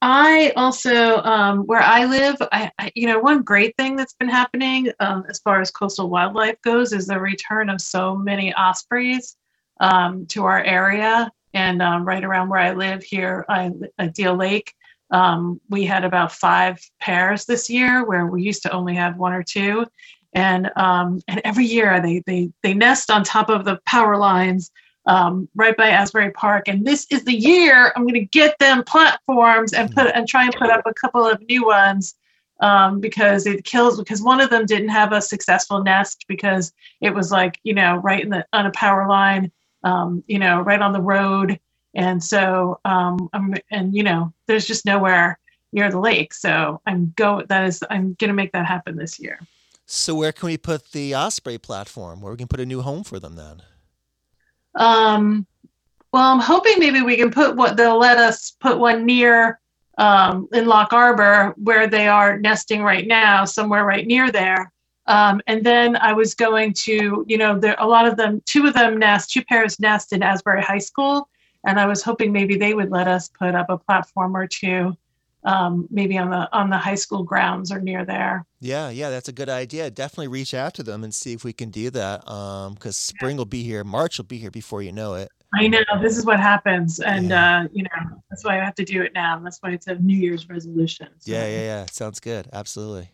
I 0.00 0.52
also, 0.56 1.18
um, 1.22 1.60
where 1.60 1.82
I 1.82 2.04
live, 2.06 2.36
I, 2.52 2.70
I, 2.78 2.92
you 2.94 3.06
know, 3.06 3.18
one 3.18 3.42
great 3.42 3.76
thing 3.76 3.96
that's 3.96 4.14
been 4.14 4.28
happening 4.28 4.90
um, 5.00 5.24
as 5.28 5.40
far 5.40 5.60
as 5.60 5.70
coastal 5.70 6.08
wildlife 6.08 6.60
goes 6.62 6.92
is 6.92 7.06
the 7.06 7.20
return 7.20 7.68
of 7.68 7.80
so 7.80 8.16
many 8.16 8.52
ospreys 8.54 9.36
um, 9.80 10.26
to 10.26 10.44
our 10.44 10.62
area. 10.62 11.30
And 11.52 11.82
um, 11.82 12.04
right 12.04 12.24
around 12.24 12.48
where 12.48 12.60
I 12.60 12.72
live 12.72 13.02
here 13.02 13.44
I, 13.48 13.72
at 13.98 14.14
Deal 14.14 14.34
Lake, 14.36 14.74
um, 15.10 15.60
we 15.68 15.84
had 15.84 16.04
about 16.04 16.32
five 16.32 16.78
pairs 17.00 17.44
this 17.44 17.70
year, 17.70 18.04
where 18.04 18.26
we 18.26 18.42
used 18.42 18.62
to 18.62 18.72
only 18.72 18.94
have 18.94 19.16
one 19.16 19.32
or 19.32 19.42
two. 19.42 19.86
And 20.32 20.70
um, 20.76 21.20
and 21.28 21.40
every 21.44 21.66
year 21.66 22.00
they 22.00 22.22
they 22.26 22.50
they 22.64 22.74
nest 22.74 23.10
on 23.10 23.22
top 23.22 23.48
of 23.50 23.64
the 23.64 23.78
power 23.86 24.16
lines 24.16 24.72
um, 25.06 25.48
right 25.54 25.76
by 25.76 25.88
Asbury 25.88 26.30
Park. 26.30 26.68
And 26.68 26.86
this 26.86 27.06
is 27.10 27.24
the 27.24 27.34
year 27.34 27.92
I'm 27.94 28.02
going 28.02 28.14
to 28.14 28.24
get 28.26 28.58
them 28.58 28.82
platforms 28.84 29.72
and 29.72 29.94
put 29.94 30.06
and 30.14 30.28
try 30.28 30.44
and 30.44 30.54
put 30.54 30.70
up 30.70 30.82
a 30.86 30.94
couple 30.94 31.26
of 31.26 31.40
new 31.48 31.66
ones 31.66 32.14
um, 32.60 33.00
because 33.00 33.46
it 33.46 33.64
kills. 33.64 33.98
Because 33.98 34.22
one 34.22 34.40
of 34.40 34.50
them 34.50 34.66
didn't 34.66 34.88
have 34.88 35.12
a 35.12 35.20
successful 35.20 35.82
nest 35.82 36.24
because 36.28 36.72
it 37.00 37.14
was 37.14 37.30
like 37.30 37.58
you 37.64 37.74
know 37.74 37.96
right 37.96 38.22
in 38.22 38.30
the 38.30 38.46
on 38.52 38.66
a 38.66 38.72
power 38.72 39.08
line, 39.08 39.50
um, 39.82 40.24
you 40.26 40.38
know 40.38 40.60
right 40.60 40.80
on 40.80 40.92
the 40.92 41.02
road, 41.02 41.58
and 41.94 42.22
so 42.22 42.80
um, 42.84 43.28
I'm 43.32 43.54
and 43.70 43.94
you 43.94 44.02
know 44.02 44.32
there's 44.46 44.66
just 44.66 44.86
nowhere 44.86 45.38
near 45.72 45.90
the 45.90 46.00
lake. 46.00 46.32
So 46.32 46.80
I'm 46.86 47.12
go 47.16 47.42
that 47.48 47.64
is 47.66 47.82
I'm 47.90 48.14
going 48.14 48.28
to 48.28 48.34
make 48.34 48.52
that 48.52 48.66
happen 48.66 48.96
this 48.96 49.20
year. 49.20 49.38
So, 49.86 50.14
where 50.14 50.32
can 50.32 50.46
we 50.46 50.56
put 50.56 50.92
the 50.92 51.14
Osprey 51.14 51.58
platform? 51.58 52.22
Where 52.22 52.32
we 52.32 52.38
can 52.38 52.48
put 52.48 52.58
a 52.58 52.64
new 52.64 52.80
home 52.80 53.04
for 53.04 53.20
them 53.20 53.36
then? 53.36 53.60
Um, 54.74 55.46
well, 56.12 56.32
I'm 56.32 56.40
hoping 56.40 56.78
maybe 56.78 57.02
we 57.02 57.16
can 57.16 57.30
put 57.30 57.56
what 57.56 57.76
they'll 57.76 57.98
let 57.98 58.18
us 58.18 58.52
put 58.60 58.78
one 58.78 59.04
near 59.04 59.58
um, 59.98 60.48
in 60.52 60.66
Loch 60.66 60.92
Arbour 60.92 61.54
where 61.56 61.86
they 61.86 62.08
are 62.08 62.38
nesting 62.38 62.82
right 62.82 63.06
now, 63.06 63.44
somewhere 63.44 63.84
right 63.84 64.06
near 64.06 64.30
there. 64.30 64.72
Um, 65.06 65.40
and 65.46 65.64
then 65.64 65.96
I 65.96 66.12
was 66.12 66.34
going 66.34 66.72
to, 66.84 67.24
you 67.28 67.36
know, 67.36 67.58
there 67.58 67.76
a 67.78 67.86
lot 67.86 68.06
of 68.06 68.16
them, 68.16 68.42
two 68.46 68.66
of 68.66 68.74
them 68.74 68.98
nest, 68.98 69.30
two 69.30 69.44
pairs 69.44 69.78
nest 69.78 70.12
in 70.12 70.22
Asbury 70.22 70.62
High 70.62 70.78
School, 70.78 71.28
and 71.66 71.78
I 71.78 71.86
was 71.86 72.02
hoping 72.02 72.32
maybe 72.32 72.56
they 72.56 72.74
would 72.74 72.90
let 72.90 73.08
us 73.08 73.28
put 73.28 73.54
up 73.54 73.66
a 73.68 73.78
platform 73.78 74.36
or 74.36 74.46
two, 74.46 74.96
um, 75.44 75.86
maybe 75.90 76.16
on 76.18 76.30
the 76.30 76.48
on 76.56 76.70
the 76.70 76.78
high 76.78 76.94
school 76.94 77.22
grounds 77.22 77.70
or 77.70 77.80
near 77.80 78.04
there. 78.04 78.46
Yeah, 78.60 78.88
yeah, 78.90 79.10
that's 79.10 79.28
a 79.28 79.32
good 79.32 79.48
idea. 79.50 79.90
Definitely 79.90 80.28
reach 80.28 80.54
out 80.54 80.74
to 80.74 80.82
them 80.82 81.04
and 81.04 81.14
see 81.14 81.32
if 81.34 81.44
we 81.44 81.52
can 81.52 81.70
do 81.70 81.90
that. 81.90 82.20
Because 82.74 82.96
spring 82.96 83.36
will 83.36 83.44
be 83.44 83.62
here, 83.62 83.84
March 83.84 84.18
will 84.18 84.24
be 84.24 84.38
here 84.38 84.50
before 84.50 84.82
you 84.82 84.92
know 84.92 85.14
it. 85.14 85.28
I 85.56 85.68
know 85.68 85.78
this 86.02 86.16
is 86.16 86.24
what 86.26 86.40
happens, 86.40 86.98
and 87.00 87.28
Yeah. 87.28 87.60
uh, 87.60 87.68
you 87.72 87.82
know 87.84 88.20
that's 88.30 88.44
why 88.44 88.60
I 88.60 88.64
have 88.64 88.74
to 88.76 88.84
do 88.84 89.02
it 89.02 89.12
now. 89.14 89.38
That's 89.38 89.58
why 89.60 89.70
it's 89.70 89.86
a 89.86 89.94
New 89.96 90.16
Year's 90.16 90.48
resolution. 90.48 91.08
so. 91.18 91.30
Yeah, 91.30 91.46
yeah, 91.46 91.60
yeah. 91.60 91.86
Sounds 91.90 92.18
good. 92.20 92.48
Absolutely. 92.52 93.10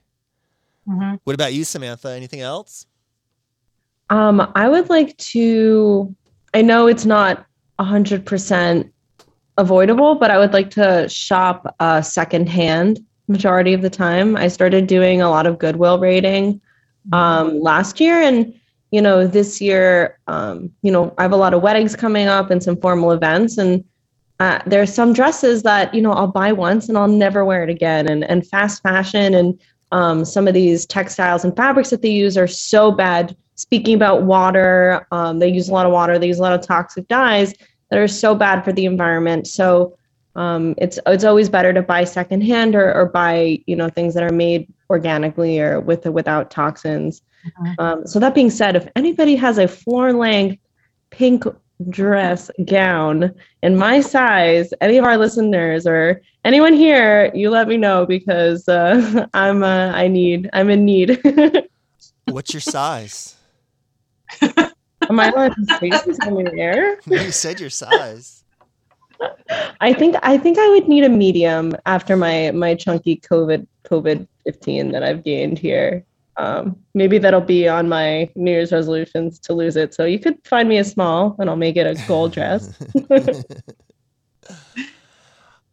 Mhm. 0.88 1.18
What 1.24 1.34
about 1.34 1.52
you, 1.52 1.64
Samantha? 1.64 2.10
Anything 2.10 2.40
else? 2.40 2.86
Um, 4.08 4.50
I 4.56 4.68
would 4.68 4.88
like 4.88 5.16
to, 5.18 6.14
I 6.54 6.62
know 6.62 6.86
it's 6.88 7.04
not 7.04 7.46
100% 7.78 8.90
avoidable, 9.60 10.16
but 10.16 10.30
I 10.30 10.38
would 10.38 10.52
like 10.52 10.70
to 10.70 11.08
shop 11.08 11.74
uh, 11.78 12.00
secondhand 12.00 12.98
majority 13.28 13.74
of 13.74 13.82
the 13.82 13.90
time. 13.90 14.36
I 14.36 14.48
started 14.48 14.86
doing 14.86 15.22
a 15.22 15.30
lot 15.30 15.46
of 15.46 15.58
Goodwill 15.58 15.98
rating 15.98 16.60
um, 17.12 17.60
last 17.60 18.00
year. 18.00 18.20
And, 18.20 18.54
you 18.90 19.00
know, 19.00 19.26
this 19.26 19.60
year, 19.60 20.18
um, 20.26 20.72
you 20.82 20.90
know, 20.90 21.14
I 21.18 21.22
have 21.22 21.32
a 21.32 21.36
lot 21.36 21.54
of 21.54 21.62
weddings 21.62 21.94
coming 21.94 22.26
up 22.26 22.50
and 22.50 22.62
some 22.62 22.76
formal 22.76 23.12
events. 23.12 23.58
And 23.58 23.84
uh, 24.40 24.60
there's 24.66 24.92
some 24.92 25.12
dresses 25.12 25.62
that, 25.62 25.94
you 25.94 26.02
know, 26.02 26.12
I'll 26.12 26.26
buy 26.26 26.52
once 26.52 26.88
and 26.88 26.96
I'll 26.98 27.06
never 27.06 27.44
wear 27.44 27.62
it 27.62 27.70
again. 27.70 28.08
And, 28.08 28.24
and 28.24 28.46
fast 28.46 28.82
fashion 28.82 29.34
and 29.34 29.60
um, 29.92 30.24
some 30.24 30.48
of 30.48 30.54
these 30.54 30.86
textiles 30.86 31.44
and 31.44 31.54
fabrics 31.54 31.90
that 31.90 32.02
they 32.02 32.10
use 32.10 32.36
are 32.36 32.48
so 32.48 32.90
bad. 32.90 33.36
Speaking 33.56 33.94
about 33.94 34.22
water, 34.22 35.06
um, 35.12 35.38
they 35.38 35.48
use 35.48 35.68
a 35.68 35.72
lot 35.72 35.84
of 35.84 35.92
water, 35.92 36.18
they 36.18 36.28
use 36.28 36.38
a 36.38 36.42
lot 36.42 36.54
of 36.54 36.62
toxic 36.62 37.06
dyes 37.08 37.52
that 37.90 37.98
are 37.98 38.08
so 38.08 38.34
bad 38.34 38.64
for 38.64 38.72
the 38.72 38.86
environment. 38.86 39.46
So 39.46 39.96
um, 40.36 40.74
it's 40.78 40.98
it's 41.06 41.24
always 41.24 41.48
better 41.48 41.72
to 41.72 41.82
buy 41.82 42.04
secondhand 42.04 42.74
or, 42.74 42.92
or 42.94 43.06
buy 43.06 43.58
you 43.66 43.76
know 43.76 43.88
things 43.88 44.14
that 44.14 44.22
are 44.22 44.32
made 44.32 44.72
organically 44.88 45.60
or 45.60 45.80
with 45.80 46.06
or 46.06 46.12
without 46.12 46.50
toxins. 46.50 47.22
Mhm. 47.44 47.74
Um, 47.78 48.06
so 48.06 48.18
that 48.20 48.34
being 48.34 48.50
said, 48.50 48.76
if 48.76 48.88
anybody 48.96 49.34
has 49.36 49.58
a 49.58 49.66
floor 49.66 50.12
length 50.12 50.60
pink 51.10 51.44
dress 51.88 52.50
gown 52.66 53.34
in 53.62 53.76
my 53.76 54.00
size, 54.00 54.72
any 54.80 54.98
of 54.98 55.04
our 55.04 55.16
listeners 55.16 55.86
or 55.86 56.20
anyone 56.44 56.74
here, 56.74 57.30
you 57.34 57.50
let 57.50 57.68
me 57.68 57.76
know 57.76 58.06
because 58.06 58.68
uh, 58.68 59.26
I'm 59.34 59.62
uh, 59.62 59.92
I 59.92 60.08
need 60.08 60.48
I'm 60.52 60.70
in 60.70 60.84
need. 60.84 61.20
What's 62.26 62.52
your 62.52 62.60
size? 62.60 63.36
Am 65.10 65.18
I 65.18 65.28
allowed 65.28 65.56
to 65.56 65.64
say 65.80 65.90
this 65.90 66.18
on 66.24 66.34
the 66.34 66.54
air? 66.56 66.98
No, 67.06 67.20
you 67.22 67.32
said 67.32 67.58
your 67.58 67.68
size. 67.68 68.44
I 69.80 69.92
think 69.92 70.16
I 70.22 70.38
think 70.38 70.56
I 70.58 70.68
would 70.68 70.88
need 70.88 71.04
a 71.04 71.08
medium 71.08 71.74
after 71.84 72.16
my 72.16 72.52
my 72.52 72.74
chunky 72.76 73.16
COVID 73.16 73.66
COVID 73.84 74.26
fifteen 74.44 74.92
that 74.92 75.02
I've 75.02 75.24
gained 75.24 75.58
here. 75.58 76.04
Um, 76.36 76.76
maybe 76.94 77.18
that'll 77.18 77.40
be 77.40 77.68
on 77.68 77.88
my 77.88 78.30
New 78.34 78.52
Year's 78.52 78.72
resolutions 78.72 79.38
to 79.40 79.52
lose 79.52 79.76
it. 79.76 79.92
So 79.92 80.04
you 80.04 80.18
could 80.18 80.38
find 80.46 80.68
me 80.68 80.78
a 80.78 80.84
small, 80.84 81.36
and 81.38 81.50
I'll 81.50 81.56
make 81.56 81.76
it 81.76 81.86
a 81.86 82.00
gold 82.06 82.32
dress. 82.32 82.72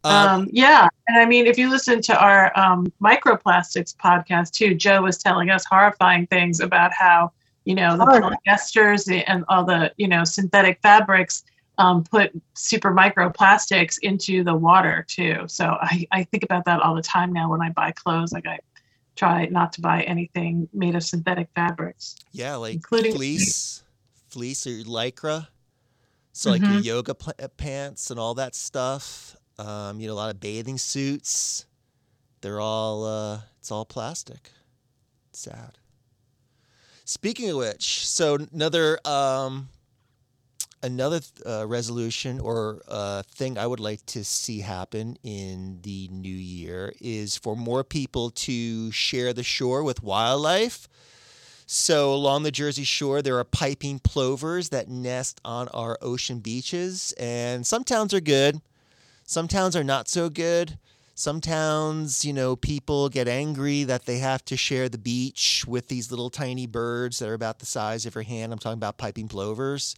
Um, 0.04 0.28
Um, 0.28 0.48
yeah, 0.52 0.88
and 1.08 1.18
I 1.18 1.26
mean, 1.26 1.48
if 1.48 1.58
you 1.58 1.68
listen 1.68 2.00
to 2.02 2.16
our 2.16 2.56
um, 2.56 2.86
microplastics 3.02 3.96
podcast 3.96 4.52
too, 4.52 4.74
Joe 4.74 5.02
was 5.02 5.18
telling 5.18 5.50
us 5.50 5.64
horrifying 5.68 6.28
things 6.28 6.60
about 6.60 6.92
how 6.92 7.32
you 7.68 7.74
know 7.74 7.90
the 7.98 8.04
Horrible. 8.04 8.30
polyesters 8.46 9.00
and 9.32 9.44
all 9.50 9.64
the 9.72 9.80
you 10.02 10.08
know 10.12 10.22
synthetic 10.24 10.76
fabrics 10.82 11.44
um, 11.82 12.02
put 12.14 12.30
super 12.54 12.90
microplastics 12.92 13.98
into 14.02 14.42
the 14.42 14.54
water 14.68 15.04
too. 15.16 15.36
So 15.46 15.64
I, 15.80 16.06
I 16.18 16.24
think 16.24 16.42
about 16.48 16.64
that 16.64 16.80
all 16.80 16.94
the 17.00 17.02
time 17.16 17.30
now 17.32 17.46
when 17.52 17.60
I 17.62 17.70
buy 17.70 17.90
clothes. 17.92 18.32
Like 18.32 18.46
I 18.46 18.58
try 19.16 19.46
not 19.46 19.72
to 19.74 19.80
buy 19.80 19.98
anything 20.14 20.68
made 20.72 20.94
of 20.96 21.02
synthetic 21.04 21.48
fabrics. 21.54 22.16
yeah, 22.32 22.54
like 22.56 22.74
including- 22.74 23.14
fleece, 23.14 23.82
fleece 24.28 24.66
or 24.66 24.70
lycra. 24.98 25.48
So 26.32 26.50
like 26.50 26.62
your 26.62 26.70
Mhm. 26.80 26.84
yoga 26.84 27.14
pl- 27.14 27.34
uh, 27.42 27.48
pants 27.48 28.10
and 28.12 28.18
all 28.18 28.34
that 28.34 28.54
stuff. 28.54 29.36
Um, 29.58 30.00
you 30.00 30.06
know, 30.08 30.14
a 30.14 30.20
lot 30.22 30.30
of 30.34 30.38
bathing 30.40 30.78
suits. 30.78 31.66
They're 32.42 32.60
all 32.60 33.04
uh, 33.04 33.40
it's 33.58 33.70
all 33.72 33.84
plastic. 33.84 34.50
Sad. 35.32 35.78
Speaking 37.08 37.48
of 37.48 37.56
which, 37.56 38.06
so 38.06 38.36
another 38.52 38.98
um, 39.02 39.70
another 40.82 41.20
uh, 41.46 41.66
resolution 41.66 42.38
or 42.38 42.82
uh, 42.86 43.22
thing 43.22 43.56
I 43.56 43.66
would 43.66 43.80
like 43.80 44.04
to 44.08 44.22
see 44.22 44.60
happen 44.60 45.16
in 45.22 45.78
the 45.80 46.08
new 46.08 46.28
year 46.28 46.92
is 47.00 47.34
for 47.34 47.56
more 47.56 47.82
people 47.82 48.28
to 48.28 48.92
share 48.92 49.32
the 49.32 49.42
shore 49.42 49.82
with 49.82 50.02
wildlife. 50.02 50.86
So 51.64 52.12
along 52.12 52.42
the 52.42 52.50
Jersey 52.50 52.84
Shore, 52.84 53.22
there 53.22 53.38
are 53.38 53.44
piping 53.44 54.00
plovers 54.00 54.68
that 54.68 54.90
nest 54.90 55.40
on 55.46 55.68
our 55.68 55.96
ocean 56.02 56.40
beaches, 56.40 57.14
and 57.18 57.66
some 57.66 57.84
towns 57.84 58.12
are 58.12 58.20
good, 58.20 58.60
some 59.24 59.48
towns 59.48 59.74
are 59.74 59.82
not 59.82 60.08
so 60.10 60.28
good. 60.28 60.76
Some 61.18 61.40
towns, 61.40 62.24
you 62.24 62.32
know, 62.32 62.54
people 62.54 63.08
get 63.08 63.26
angry 63.26 63.82
that 63.82 64.06
they 64.06 64.18
have 64.18 64.44
to 64.44 64.56
share 64.56 64.88
the 64.88 64.98
beach 64.98 65.64
with 65.66 65.88
these 65.88 66.12
little 66.12 66.30
tiny 66.30 66.64
birds 66.64 67.18
that 67.18 67.28
are 67.28 67.34
about 67.34 67.58
the 67.58 67.66
size 67.66 68.06
of 68.06 68.14
your 68.14 68.22
hand. 68.22 68.52
I'm 68.52 68.58
talking 68.60 68.78
about 68.78 68.98
piping 68.98 69.26
plovers. 69.26 69.96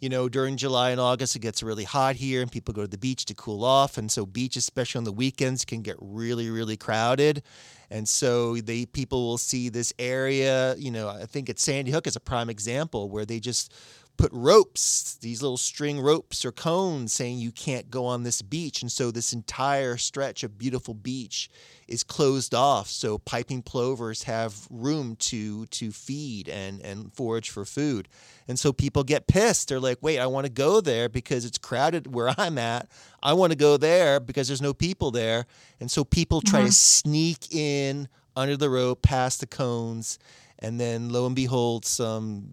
You 0.00 0.08
know, 0.08 0.30
during 0.30 0.56
July 0.56 0.88
and 0.88 0.98
August, 0.98 1.36
it 1.36 1.40
gets 1.40 1.62
really 1.62 1.84
hot 1.84 2.16
here 2.16 2.40
and 2.40 2.50
people 2.50 2.72
go 2.72 2.80
to 2.80 2.88
the 2.88 2.96
beach 2.96 3.26
to 3.26 3.34
cool 3.34 3.66
off. 3.66 3.98
And 3.98 4.10
so, 4.10 4.24
beaches, 4.24 4.64
especially 4.64 5.00
on 5.00 5.04
the 5.04 5.12
weekends, 5.12 5.66
can 5.66 5.82
get 5.82 5.96
really, 6.00 6.48
really 6.48 6.78
crowded. 6.78 7.42
And 7.90 8.08
so, 8.08 8.56
they 8.56 8.86
people 8.86 9.26
will 9.28 9.38
see 9.38 9.68
this 9.68 9.92
area. 9.98 10.74
You 10.76 10.90
know, 10.90 11.06
I 11.06 11.26
think 11.26 11.50
at 11.50 11.58
Sandy 11.58 11.90
Hook 11.90 12.06
is 12.06 12.16
a 12.16 12.20
prime 12.20 12.48
example 12.48 13.10
where 13.10 13.26
they 13.26 13.40
just 13.40 13.74
put 14.16 14.30
ropes, 14.32 15.16
these 15.20 15.42
little 15.42 15.56
string 15.56 16.00
ropes 16.00 16.44
or 16.44 16.52
cones 16.52 17.12
saying 17.12 17.38
you 17.38 17.50
can't 17.50 17.90
go 17.90 18.04
on 18.04 18.22
this 18.22 18.40
beach. 18.42 18.80
And 18.82 18.92
so 18.92 19.10
this 19.10 19.32
entire 19.32 19.96
stretch 19.96 20.44
of 20.44 20.58
beautiful 20.58 20.94
beach 20.94 21.48
is 21.88 22.04
closed 22.04 22.54
off. 22.54 22.88
So 22.88 23.18
piping 23.18 23.62
plovers 23.62 24.22
have 24.24 24.66
room 24.70 25.16
to 25.16 25.66
to 25.66 25.90
feed 25.90 26.48
and, 26.48 26.80
and 26.82 27.12
forage 27.14 27.50
for 27.50 27.64
food. 27.64 28.08
And 28.46 28.58
so 28.58 28.72
people 28.72 29.02
get 29.02 29.26
pissed. 29.26 29.68
They're 29.68 29.80
like, 29.80 29.98
wait, 30.00 30.18
I 30.18 30.26
want 30.26 30.46
to 30.46 30.52
go 30.52 30.80
there 30.80 31.08
because 31.08 31.44
it's 31.44 31.58
crowded 31.58 32.14
where 32.14 32.32
I'm 32.38 32.58
at. 32.58 32.88
I 33.22 33.32
want 33.32 33.52
to 33.52 33.58
go 33.58 33.76
there 33.76 34.20
because 34.20 34.46
there's 34.46 34.62
no 34.62 34.74
people 34.74 35.10
there. 35.10 35.46
And 35.80 35.90
so 35.90 36.04
people 36.04 36.40
try 36.40 36.62
Mhm. 36.62 36.66
to 36.66 36.72
sneak 36.72 37.52
in 37.54 38.08
under 38.36 38.56
the 38.56 38.70
rope 38.70 39.02
past 39.02 39.40
the 39.40 39.46
cones. 39.46 40.18
And 40.58 40.78
then 40.78 41.08
lo 41.08 41.26
and 41.26 41.34
behold, 41.34 41.84
some 41.84 42.48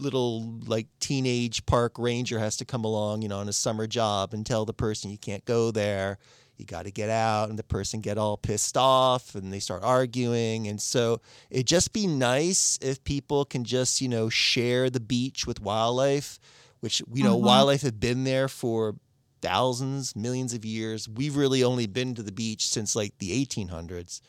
little 0.00 0.58
like 0.66 0.88
teenage 0.98 1.64
park 1.66 1.98
ranger 1.98 2.38
has 2.38 2.56
to 2.58 2.64
come 2.64 2.84
along, 2.84 3.22
you 3.22 3.28
know, 3.28 3.38
on 3.38 3.48
a 3.48 3.52
summer 3.52 3.86
job 3.86 4.32
and 4.34 4.44
tell 4.44 4.64
the 4.64 4.72
person 4.72 5.10
you 5.10 5.18
can't 5.18 5.44
go 5.44 5.70
there. 5.70 6.18
You 6.56 6.66
got 6.66 6.84
to 6.84 6.90
get 6.90 7.08
out, 7.08 7.48
and 7.48 7.58
the 7.58 7.62
person 7.62 8.00
get 8.02 8.18
all 8.18 8.36
pissed 8.36 8.76
off, 8.76 9.34
and 9.34 9.50
they 9.50 9.60
start 9.60 9.82
arguing. 9.82 10.68
And 10.68 10.80
so 10.80 11.22
it'd 11.48 11.66
just 11.66 11.94
be 11.94 12.06
nice 12.06 12.78
if 12.82 13.02
people 13.04 13.46
can 13.46 13.64
just, 13.64 14.02
you 14.02 14.08
know, 14.08 14.28
share 14.28 14.90
the 14.90 15.00
beach 15.00 15.46
with 15.46 15.62
wildlife, 15.62 16.38
which 16.80 17.02
you 17.14 17.22
know, 17.24 17.38
Mhm. 17.38 17.44
wildlife 17.44 17.80
have 17.80 17.98
been 17.98 18.24
there 18.24 18.46
for 18.46 18.96
thousands, 19.40 20.14
millions 20.14 20.52
of 20.52 20.66
years. 20.66 21.08
We've 21.08 21.34
really 21.34 21.64
only 21.64 21.86
been 21.86 22.14
to 22.16 22.22
the 22.22 22.32
beach 22.32 22.68
since 22.68 22.94
like 22.94 23.16
the 23.18 23.32
1800s, 23.32 24.20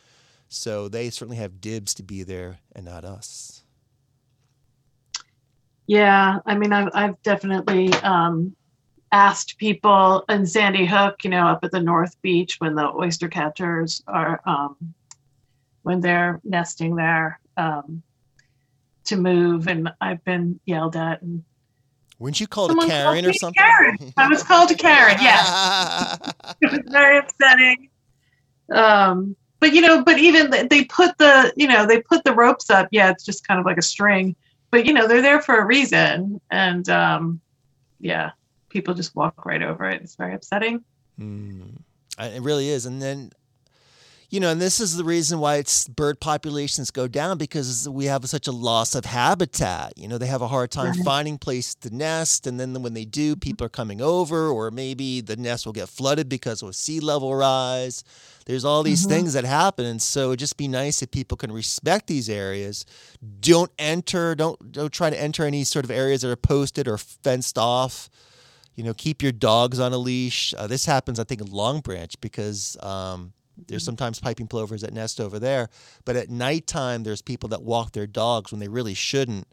so 0.48 0.88
they 0.88 1.10
certainly 1.10 1.36
have 1.36 1.60
dibs 1.60 1.94
to 1.96 2.04
be 2.04 2.24
there, 2.24 2.60
and 2.74 2.86
not 2.86 3.04
us. 3.04 3.64
Yeah, 5.92 6.40
I 6.46 6.56
mean, 6.58 6.72
I've 6.72 6.88
I've 6.94 7.22
definitely 7.22 7.92
um, 7.96 8.56
asked 9.12 9.58
people 9.58 10.24
in 10.30 10.46
Sandy 10.46 10.86
Hook, 10.86 11.26
you 11.26 11.30
know, 11.30 11.46
up 11.46 11.66
at 11.66 11.72
the 11.72 11.82
North 11.82 12.16
Beach 12.22 12.56
when 12.60 12.76
the 12.76 12.88
oyster 12.88 13.28
catchers 13.28 14.02
are 14.08 14.40
um, 14.46 14.78
when 15.84 16.00
they're 16.00 16.40
nesting 16.46 16.96
there 16.96 17.42
um, 17.58 18.04
to 19.04 19.18
move, 19.18 19.68
and 19.68 19.92
I've 20.00 20.24
been 20.24 20.62
yelled 20.64 20.96
at. 20.96 21.22
And 21.24 21.44
Weren't 22.20 22.40
you 22.40 22.48
called 22.48 22.72
a 22.72 22.76
called 22.76 22.90
Karen 22.90 23.26
or 23.26 23.34
something? 23.34 23.62
Karen. 23.62 24.14
I 24.16 24.30
was 24.30 24.44
called 24.44 24.72
a 24.72 24.76
Karen. 24.76 25.18
Yes, 25.20 26.18
it 26.62 26.72
was 26.72 26.80
very 26.88 27.18
upsetting. 27.18 27.90
Um, 28.74 29.36
but 29.60 29.74
you 29.74 29.82
know, 29.82 30.06
but 30.06 30.20
even 30.20 30.52
they 30.70 30.86
put 30.86 31.18
the 31.18 31.52
you 31.58 31.68
know 31.68 31.86
they 31.86 32.02
put 32.02 32.24
the 32.24 32.34
ropes 32.34 32.70
up. 32.70 32.88
Yeah, 32.92 33.10
it's 33.10 33.26
just 33.26 33.46
kind 33.46 33.60
of 33.60 33.66
like 33.66 33.78
a 33.78 33.82
string, 33.82 34.38
but 34.72 34.86
you 34.86 34.94
know 34.94 35.08
they're 35.08 35.22
there 35.22 35.42
for 35.42 35.58
a 35.58 35.66
reason, 35.66 36.42
and 36.50 36.88
um, 36.90 37.42
yeah, 38.00 38.32
people 38.70 38.94
just 38.94 39.16
walk 39.16 39.46
right 39.46 39.62
over 39.62 39.86
it. 39.90 40.02
It's 40.02 40.16
very 40.16 40.34
upsetting. 40.34 40.84
Mm, 41.20 41.78
it 42.18 42.42
really 42.42 42.70
is. 42.70 42.86
And 42.86 43.02
then, 43.02 43.32
you 44.32 44.40
know, 44.40 44.50
and 44.50 44.62
this 44.62 44.80
is 44.80 44.96
the 44.96 45.04
reason 45.04 45.40
why 45.40 45.58
it's 45.58 45.90
bird 45.90 46.22
populations 46.22 46.90
go 46.90 47.06
down 47.06 47.38
because 47.38 47.88
we 47.90 48.06
have 48.06 48.28
such 48.30 48.48
a 48.48 48.52
loss 48.54 48.96
of 48.96 49.04
habitat. 49.04 49.92
You 49.98 50.08
know, 50.08 50.18
they 50.18 50.28
have 50.28 50.42
a 50.42 50.48
hard 50.48 50.72
time 50.72 50.94
Right. 50.94 51.04
finding 51.04 51.38
place 51.38 51.76
to 51.76 51.94
nest, 51.94 52.48
and 52.48 52.58
then 52.58 52.82
when 52.82 52.94
they 52.94 53.04
do, 53.04 53.36
people 53.36 53.66
are 53.66 53.70
coming 53.70 54.00
over, 54.02 54.48
or 54.48 54.72
maybe 54.72 55.20
the 55.20 55.36
nest 55.36 55.66
will 55.66 55.74
get 55.74 55.90
flooded 55.90 56.30
because 56.30 56.62
of 56.64 56.74
sea 56.78 57.02
level 57.02 57.36
rise. 57.36 58.06
There's 58.46 58.64
all 58.64 58.84
these 58.84 59.04
Mhm. 59.06 59.10
things 59.10 59.34
that 59.34 59.44
happen, 59.44 59.86
and 59.86 60.02
so 60.02 60.30
it'd 60.30 60.40
just 60.40 60.56
be 60.56 60.70
nice 60.70 61.02
if 61.02 61.12
people 61.12 61.36
can 61.38 61.52
respect 61.52 62.08
these 62.08 62.30
areas. 62.30 62.86
Don't 63.42 63.72
enter, 63.78 64.34
don't 64.34 64.72
don't 64.72 64.94
try 64.94 65.10
to 65.10 65.22
enter 65.22 65.46
any 65.46 65.66
sort 65.66 65.84
of 65.84 65.92
areas 65.92 66.22
that 66.22 66.32
are 66.32 66.38
posted 66.38 66.88
or 66.88 66.98
fenced 66.98 67.58
off 67.58 68.10
you 68.74 68.86
know, 68.86 68.94
keep 68.94 69.22
your 69.22 69.34
dogs 69.34 69.82
on 69.82 69.92
a 69.92 69.98
leash. 69.98 70.54
Uh, 70.58 70.66
this 70.66 70.86
happens, 70.86 71.20
I 71.20 71.26
think, 71.26 71.42
in 71.42 71.48
Long 71.52 71.82
Branch 71.82 72.16
because 72.22 72.78
um, 72.82 73.34
there's 73.68 73.84
sometimes 73.84 74.20
piping 74.20 74.48
plovers 74.48 74.82
that 74.82 74.94
nest 74.94 75.20
over 75.20 75.40
there. 75.40 75.70
But 76.06 76.16
at 76.16 76.30
nighttime, 76.30 77.04
there's 77.04 77.22
people 77.22 77.50
that 77.50 77.64
walk 77.64 77.92
their 77.94 78.08
dogs 78.08 78.52
when 78.52 78.60
they 78.60 78.68
really 78.68 78.94
shouldn't. 78.94 79.48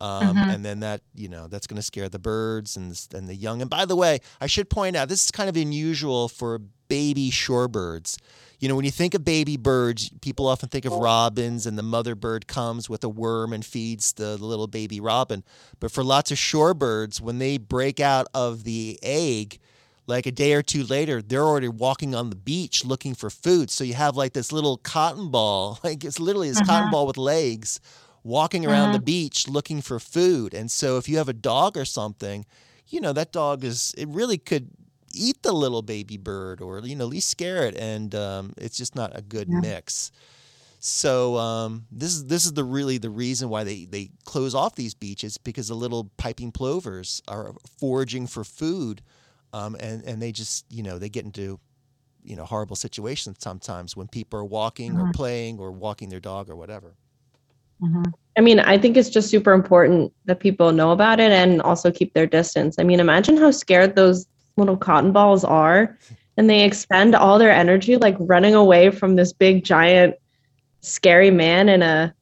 Um, 0.00 0.36
Mhm. 0.36 0.54
And 0.54 0.64
then 0.64 0.80
that, 0.80 1.02
you 1.14 1.28
know, 1.28 1.48
that's 1.48 1.66
going 1.66 1.76
to 1.76 1.82
scare 1.82 2.08
the 2.08 2.20
birds 2.20 2.76
and, 2.76 2.92
the- 2.92 3.16
and 3.18 3.28
the 3.28 3.34
young. 3.34 3.60
And 3.60 3.68
by 3.68 3.84
the 3.84 3.96
way, 3.96 4.20
I 4.40 4.46
should 4.46 4.70
point 4.70 4.94
out 4.94 5.08
this 5.08 5.24
is 5.24 5.30
kind 5.32 5.48
of 5.48 5.56
unusual 5.56 6.28
for 6.28 6.60
baby 6.86 7.30
shorebirds. 7.32 8.16
You 8.60 8.68
know, 8.68 8.76
when 8.76 8.84
you 8.84 8.90
think 8.92 9.14
of 9.14 9.24
baby 9.24 9.56
birds, 9.56 10.10
people 10.20 10.46
often 10.46 10.68
think 10.68 10.84
of 10.84 10.92
robins, 10.92 11.66
and 11.66 11.76
the 11.76 11.82
mother 11.82 12.14
bird 12.14 12.46
comes 12.46 12.88
with 12.88 13.02
a 13.04 13.08
worm 13.08 13.52
and 13.52 13.64
feeds 13.64 14.12
the 14.12 14.36
little 14.36 14.66
baby 14.68 15.00
robin. 15.00 15.42
But 15.80 15.90
for 15.90 16.02
lots 16.04 16.30
of 16.30 16.38
shorebirds, 16.38 17.20
when 17.20 17.38
they 17.38 17.58
break 17.58 17.98
out 18.00 18.26
of 18.32 18.62
the 18.64 18.98
egg, 19.02 19.58
like 20.08 20.26
a 20.26 20.32
day 20.32 20.54
or 20.54 20.62
two 20.62 20.84
later, 20.84 21.22
they're 21.22 21.44
already 21.44 21.68
walking 21.68 22.14
on 22.14 22.30
the 22.30 22.36
beach 22.36 22.84
looking 22.84 23.14
for 23.14 23.30
food. 23.30 23.70
So 23.70 23.84
you 23.84 23.94
have 23.94 24.16
like 24.16 24.34
this 24.34 24.52
little 24.52 24.78
cotton 24.78 25.30
ball, 25.30 25.80
like 25.84 26.04
it's 26.04 26.20
literally 26.20 26.50
this 26.50 26.60
cotton 26.62 26.88
Mhm. 26.88 26.90
ball 26.90 27.06
with 27.06 27.18
legs, 27.18 27.80
walking 28.24 28.66
around 28.66 28.92
the 28.92 29.00
beach 29.00 29.48
looking 29.48 29.82
for 29.82 30.00
food. 30.00 30.54
And 30.54 30.70
so 30.70 30.98
if 30.98 31.08
you 31.08 31.18
have 31.18 31.28
a 31.28 31.34
dog 31.34 31.76
or 31.76 31.84
something, 31.86 32.46
you 32.88 33.00
know, 33.00 33.12
that 33.14 33.32
dog 33.32 33.64
is, 33.64 33.94
it 33.98 34.08
really 34.08 34.38
could 34.38 34.70
eat 35.14 35.42
the 35.42 35.52
little 35.52 35.82
baby 35.82 36.16
bird 36.18 36.60
or, 36.60 36.80
you 36.80 36.96
know, 36.96 37.04
at 37.04 37.10
least 37.10 37.28
scare 37.30 37.66
it. 37.66 37.76
And 37.76 38.14
um, 38.14 38.54
it's 38.58 38.76
just 38.76 38.96
not 38.96 39.16
a 39.16 39.22
good 39.22 39.48
Yeah. 39.48 39.60
mix. 39.60 40.10
So 40.80 41.36
um, 41.36 41.86
this 41.90 42.14
is 42.14 42.26
this 42.26 42.44
is 42.46 42.52
the 42.52 42.64
really 42.64 42.98
the 42.98 43.10
reason 43.10 43.48
why 43.48 43.64
they, 43.64 43.84
they 43.84 44.10
close 44.24 44.54
off 44.54 44.76
these 44.76 44.94
beaches 44.94 45.36
because 45.38 45.68
the 45.68 45.74
little 45.74 46.10
piping 46.18 46.52
plovers 46.52 47.22
are 47.26 47.54
foraging 47.80 48.26
for 48.26 48.44
food, 48.44 49.02
um, 49.52 49.76
and 49.80 50.02
and 50.04 50.20
they 50.20 50.32
just 50.32 50.64
you 50.70 50.82
know 50.82 50.98
they 50.98 51.08
get 51.08 51.24
into 51.24 51.58
you 52.22 52.36
know 52.36 52.44
horrible 52.44 52.76
situations 52.76 53.38
sometimes 53.40 53.96
when 53.96 54.08
people 54.08 54.38
are 54.38 54.44
walking 54.44 54.96
or 54.98 55.06
Mhm. 55.06 55.14
playing 55.14 55.58
or 55.58 55.72
walking 55.72 56.08
their 56.08 56.20
dog 56.20 56.50
or 56.50 56.56
whatever. 56.56 56.94
Mhm. 57.82 58.12
I 58.36 58.40
mean, 58.40 58.60
I 58.60 58.78
think 58.78 58.96
it's 58.96 59.10
just 59.10 59.30
super 59.30 59.52
important 59.52 60.12
that 60.26 60.40
people 60.40 60.72
know 60.72 60.92
about 60.92 61.18
it 61.20 61.32
and 61.32 61.60
also 61.62 61.90
keep 61.90 62.12
their 62.14 62.26
distance. 62.26 62.76
I 62.78 62.84
mean, 62.84 63.00
imagine 63.00 63.36
how 63.36 63.50
scared 63.50 63.96
those 63.96 64.26
little 64.56 64.76
cotton 64.76 65.12
balls 65.12 65.44
are 65.44 65.96
and 66.36 66.48
they 66.48 66.64
expend 66.64 67.14
all 67.14 67.38
their 67.38 67.50
energy 67.50 67.96
like 67.96 68.16
running 68.20 68.54
away 68.54 68.90
from 68.90 69.16
this 69.16 69.32
big 69.32 69.64
giant 69.64 70.14
scary 70.82 71.30
man 71.30 71.68
in 71.68 71.82
a, 71.82 72.14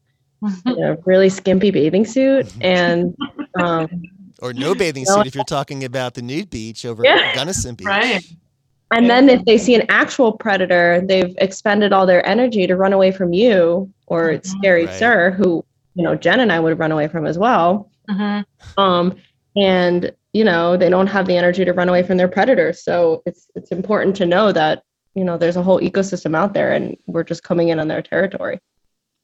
in 0.65 0.83
a 0.83 0.97
really 1.05 1.29
skimpy 1.29 1.71
bathing 1.71 2.05
suit 2.05 2.51
and 2.61 3.15
um, 3.59 3.87
Or 4.41 4.53
no 4.53 4.75
bathing 4.75 5.05
No. 5.07 5.15
suit 5.15 5.27
if 5.27 5.35
you're 5.35 5.43
talking 5.43 5.83
about 5.83 6.13
the 6.13 6.21
nude 6.21 6.49
beach 6.49 6.85
over 6.85 7.03
Yeah. 7.03 7.15
at 7.29 7.35
Gunnison 7.35 7.75
Beach. 7.75 7.87
Right. 7.87 8.21
and 8.93 9.09
then 9.09 9.27
if 9.29 9.43
they 9.43 9.57
see 9.57 9.75
an 9.75 9.83
actual 9.89 10.31
predator 10.31 11.01
they've 11.05 11.35
expended 11.39 11.91
all 11.91 12.05
their 12.05 12.25
energy 12.25 12.65
to 12.65 12.75
run 12.77 12.93
away 12.93 13.11
from 13.11 13.33
you 13.33 13.91
or 14.05 14.29
Mhm. 14.29 14.45
scary 14.45 14.85
Right. 14.85 14.95
sir 14.95 15.31
who 15.31 15.65
you 15.95 16.03
know 16.05 16.15
jen 16.15 16.39
and 16.39 16.53
i 16.53 16.59
would 16.59 16.79
run 16.79 16.93
away 16.93 17.09
from 17.09 17.25
as 17.25 17.37
well 17.37 17.89
Mhm. 18.09 18.45
um, 18.77 19.13
and 19.57 20.13
you 20.31 20.45
know 20.45 20.77
they 20.77 20.89
don't 20.89 21.07
have 21.07 21.25
the 21.27 21.35
energy 21.35 21.65
to 21.65 21.73
run 21.73 21.89
away 21.89 22.01
from 22.03 22.15
their 22.17 22.27
predators. 22.29 22.81
So 22.83 23.23
it's 23.25 23.47
it's 23.55 23.71
important 23.71 24.15
to 24.17 24.25
know 24.25 24.51
that 24.53 24.83
you 25.15 25.23
know 25.25 25.37
there's 25.37 25.57
a 25.57 25.63
whole 25.63 25.81
ecosystem 25.81 26.35
out 26.35 26.53
there, 26.53 26.71
and 26.71 26.95
we're 27.07 27.23
just 27.23 27.43
coming 27.43 27.67
in 27.69 27.79
on 27.79 27.87
their 27.89 28.01
territory. 28.03 28.59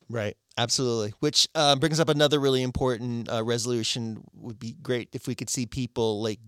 Right. 0.09 0.35
Absolutely. 0.57 1.13
Which 1.19 1.47
uh, 1.55 1.75
brings 1.75 1.99
up 1.99 2.09
another 2.09 2.39
really 2.39 2.61
important 2.61 3.29
uh, 3.31 3.43
resolution. 3.43 4.23
Would 4.35 4.59
be 4.59 4.75
great 4.81 5.09
if 5.13 5.27
we 5.27 5.35
could 5.35 5.49
see 5.49 5.65
people 5.65 6.21
like 6.21 6.39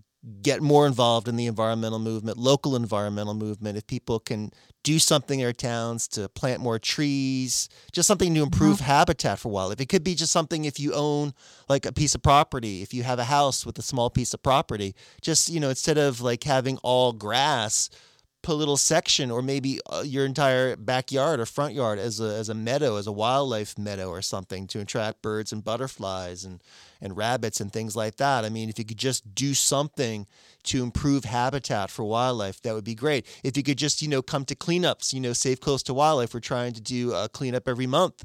get 0.42 0.60
more 0.60 0.86
involved 0.86 1.28
in 1.28 1.36
the 1.36 1.46
environmental 1.46 1.98
movement, 1.98 2.36
local 2.36 2.74
environmental 2.76 3.34
movement. 3.34 3.76
If 3.76 3.86
people 3.86 4.18
can 4.18 4.50
do 4.82 4.98
something 4.98 5.40
in 5.40 5.44
their 5.44 5.52
towns 5.52 6.08
to 6.08 6.28
plant 6.28 6.60
more 6.60 6.78
trees, 6.78 7.68
just 7.92 8.06
something 8.06 8.34
to 8.34 8.42
improve 8.42 8.80
habitat 8.80 9.38
for 9.38 9.50
wildlife. 9.50 9.80
It 9.80 9.88
could 9.88 10.04
be 10.04 10.14
just 10.14 10.32
something 10.32 10.64
if 10.64 10.78
you 10.78 10.92
own 10.94 11.32
like 11.68 11.84
a 11.86 11.92
piece 11.92 12.14
of 12.14 12.22
property, 12.22 12.82
if 12.82 12.94
you 12.94 13.02
have 13.02 13.18
a 13.18 13.24
house 13.24 13.66
with 13.66 13.78
a 13.78 13.82
small 13.82 14.10
piece 14.10 14.34
of 14.34 14.42
property, 14.42 14.94
just 15.20 15.48
you 15.48 15.60
know 15.60 15.70
instead 15.70 15.98
of 15.98 16.20
like 16.20 16.44
having 16.44 16.78
all 16.78 17.12
grass 17.12 17.90
little 18.54 18.76
section 18.76 19.30
or 19.30 19.42
maybe 19.42 19.80
uh, 19.90 20.02
your 20.04 20.24
entire 20.24 20.76
backyard 20.76 21.40
or 21.40 21.46
front 21.46 21.74
yard 21.74 21.98
as 21.98 22.20
a, 22.20 22.34
as 22.34 22.48
a 22.48 22.54
meadow, 22.54 22.96
as 22.96 23.06
a 23.06 23.12
wildlife 23.12 23.78
meadow 23.78 24.08
or 24.08 24.22
something 24.22 24.66
to 24.68 24.80
attract 24.80 25.22
birds 25.22 25.52
and 25.52 25.64
butterflies 25.64 26.44
and, 26.44 26.62
and 27.00 27.16
rabbits 27.16 27.60
and 27.60 27.72
things 27.72 27.96
like 27.96 28.16
that. 28.16 28.44
I 28.44 28.48
mean, 28.48 28.68
if 28.68 28.78
you 28.78 28.84
could 28.84 28.98
just 28.98 29.34
do 29.34 29.54
something 29.54 30.26
to 30.64 30.82
improve 30.82 31.24
habitat 31.24 31.90
for 31.90 32.04
wildlife, 32.04 32.60
that 32.62 32.74
would 32.74 32.84
be 32.84 32.94
great. 32.94 33.26
If 33.44 33.56
you 33.56 33.62
could 33.62 33.78
just, 33.78 34.02
you 34.02 34.08
know, 34.08 34.22
come 34.22 34.44
to 34.46 34.54
cleanups, 34.54 35.12
you 35.12 35.20
know, 35.20 35.32
Save 35.32 35.60
to 35.60 35.94
Wildlife, 35.94 36.34
we're 36.34 36.40
trying 36.40 36.72
to 36.74 36.80
do 36.80 37.12
a 37.14 37.28
cleanup 37.28 37.68
every 37.68 37.86
month. 37.86 38.24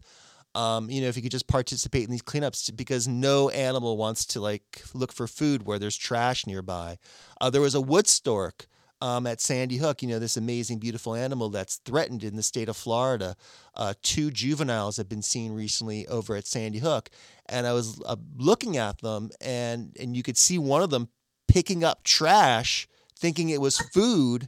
Um, 0.53 0.89
you 0.89 1.01
know, 1.01 1.07
if 1.07 1.15
you 1.15 1.21
could 1.21 1.31
just 1.31 1.47
participate 1.47 2.03
in 2.03 2.12
these 2.12 2.21
cleanups 2.21 2.75
because 2.75 3.07
no 3.07 3.49
animal 3.49 3.95
wants 3.95 4.25
to 4.27 4.41
like 4.41 4.84
look 4.93 5.13
for 5.13 5.27
food 5.27 5.63
where 5.63 5.79
there's 5.79 5.95
trash 5.95 6.45
nearby. 6.45 6.97
Uh, 7.39 7.49
there 7.49 7.62
was 7.62 7.75
a 7.75 7.81
wood 7.81 8.07
stork 8.07 8.67
um, 9.01 9.25
at 9.27 9.41
Sandy 9.41 9.77
Hook, 9.77 10.01
you 10.01 10.07
know, 10.07 10.19
this 10.19 10.37
amazing, 10.37 10.79
beautiful 10.79 11.15
animal 11.15 11.49
that's 11.49 11.77
threatened 11.77 12.23
in 12.23 12.35
the 12.35 12.43
state 12.43 12.69
of 12.69 12.77
Florida. 12.77 13.35
Uh, 13.75 13.93
two 14.01 14.31
juveniles 14.31 14.97
have 14.97 15.09
been 15.09 15.21
seen 15.21 15.53
recently 15.53 16.07
over 16.07 16.35
at 16.35 16.45
Sandy 16.45 16.79
Hook. 16.79 17.09
And 17.47 17.67
I 17.67 17.73
was 17.73 18.01
uh, 18.05 18.15
looking 18.37 18.77
at 18.77 18.99
them, 18.99 19.31
and, 19.41 19.95
and 19.99 20.15
you 20.15 20.23
could 20.23 20.37
see 20.37 20.57
one 20.57 20.83
of 20.83 20.91
them 20.91 21.09
picking 21.47 21.83
up 21.83 22.03
trash, 22.03 22.87
thinking 23.17 23.49
it 23.49 23.59
was 23.59 23.77
food. 23.77 24.47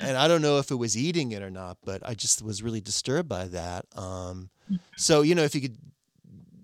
And 0.00 0.16
I 0.16 0.28
don't 0.28 0.42
know 0.42 0.58
if 0.58 0.70
it 0.70 0.76
was 0.76 0.96
eating 0.96 1.32
it 1.32 1.42
or 1.42 1.50
not, 1.50 1.78
but 1.84 2.00
I 2.04 2.14
just 2.14 2.42
was 2.42 2.62
really 2.62 2.80
disturbed 2.80 3.28
by 3.28 3.46
that. 3.48 3.84
Um, 3.96 4.48
so, 4.96 5.22
you 5.22 5.34
know, 5.34 5.42
if 5.42 5.54
you 5.54 5.60
could 5.60 5.76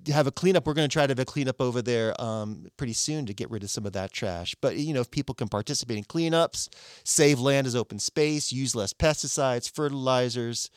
have 0.08 0.26
a 0.26 0.32
cleanup. 0.32 0.66
We're 0.66 0.74
going 0.74 0.88
to 0.88 0.92
try 0.92 1.06
to 1.06 1.10
have 1.10 1.18
a 1.18 1.24
cleanup 1.24 1.60
over 1.60 1.82
there 1.82 2.18
um, 2.20 2.66
pretty 2.76 2.92
soon 2.92 3.26
to 3.26 3.34
get 3.34 3.50
rid 3.50 3.62
of 3.62 3.70
some 3.70 3.86
of 3.86 3.92
that 3.92 4.12
trash. 4.12 4.54
But 4.60 4.76
you 4.76 4.94
know, 4.94 5.00
if 5.00 5.10
people 5.10 5.34
can 5.34 5.48
participate 5.48 5.98
in 5.98 6.04
cleanups, 6.04 6.68
save 7.04 7.40
land 7.40 7.66
as 7.66 7.76
open 7.76 7.98
space, 7.98 8.52
use 8.52 8.74
less 8.74 8.92
pesticides, 8.92 9.70
fertilizers, 9.70 10.70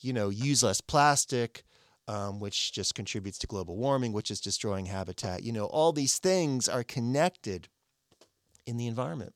you 0.00 0.12
know, 0.12 0.28
use 0.28 0.62
less 0.62 0.80
plastic, 0.80 1.64
um, 2.08 2.40
which 2.40 2.72
just 2.72 2.94
contributes 2.94 3.38
to 3.38 3.46
global 3.46 3.76
warming, 3.76 4.12
which 4.12 4.30
is 4.30 4.40
destroying 4.40 4.86
habitat. 4.86 5.42
You 5.42 5.52
know, 5.52 5.66
all 5.66 5.92
these 5.92 6.18
things 6.18 6.68
are 6.68 6.84
connected 6.84 7.68
in 8.66 8.76
the 8.76 8.86
environment. 8.86 9.34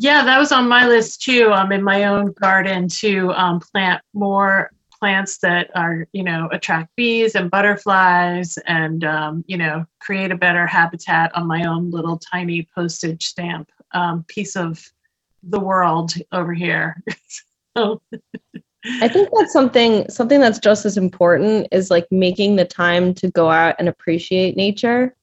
Yeah, 0.00 0.24
that 0.24 0.38
was 0.38 0.52
on 0.52 0.68
my 0.68 0.86
list 0.86 1.22
too. 1.22 1.50
Um, 1.52 1.72
in 1.72 1.82
my 1.82 2.04
own 2.04 2.32
garden 2.32 2.86
to 2.88 3.32
um, 3.32 3.58
plant 3.58 4.00
more 4.14 4.70
plants 4.98 5.38
that 5.38 5.70
are 5.74 6.06
you 6.12 6.22
know 6.22 6.48
attract 6.52 6.94
bees 6.96 7.34
and 7.34 7.50
butterflies 7.50 8.58
and 8.66 9.04
um, 9.04 9.44
you 9.46 9.56
know 9.56 9.86
create 10.00 10.30
a 10.30 10.36
better 10.36 10.66
habitat 10.66 11.34
on 11.36 11.46
my 11.46 11.64
own 11.64 11.90
little 11.90 12.18
tiny 12.18 12.68
postage 12.74 13.24
stamp 13.24 13.70
um, 13.92 14.24
piece 14.28 14.56
of 14.56 14.84
the 15.42 15.60
world 15.60 16.14
over 16.32 16.52
here 16.52 17.02
so. 17.76 18.00
I 19.02 19.08
think 19.08 19.28
that's 19.36 19.52
something 19.52 20.08
something 20.08 20.40
that's 20.40 20.60
just 20.60 20.86
as 20.86 20.96
important 20.96 21.66
is 21.72 21.90
like 21.90 22.06
making 22.12 22.56
the 22.56 22.64
time 22.64 23.12
to 23.14 23.30
go 23.30 23.50
out 23.50 23.74
and 23.78 23.88
appreciate 23.88 24.56
nature. 24.56 25.14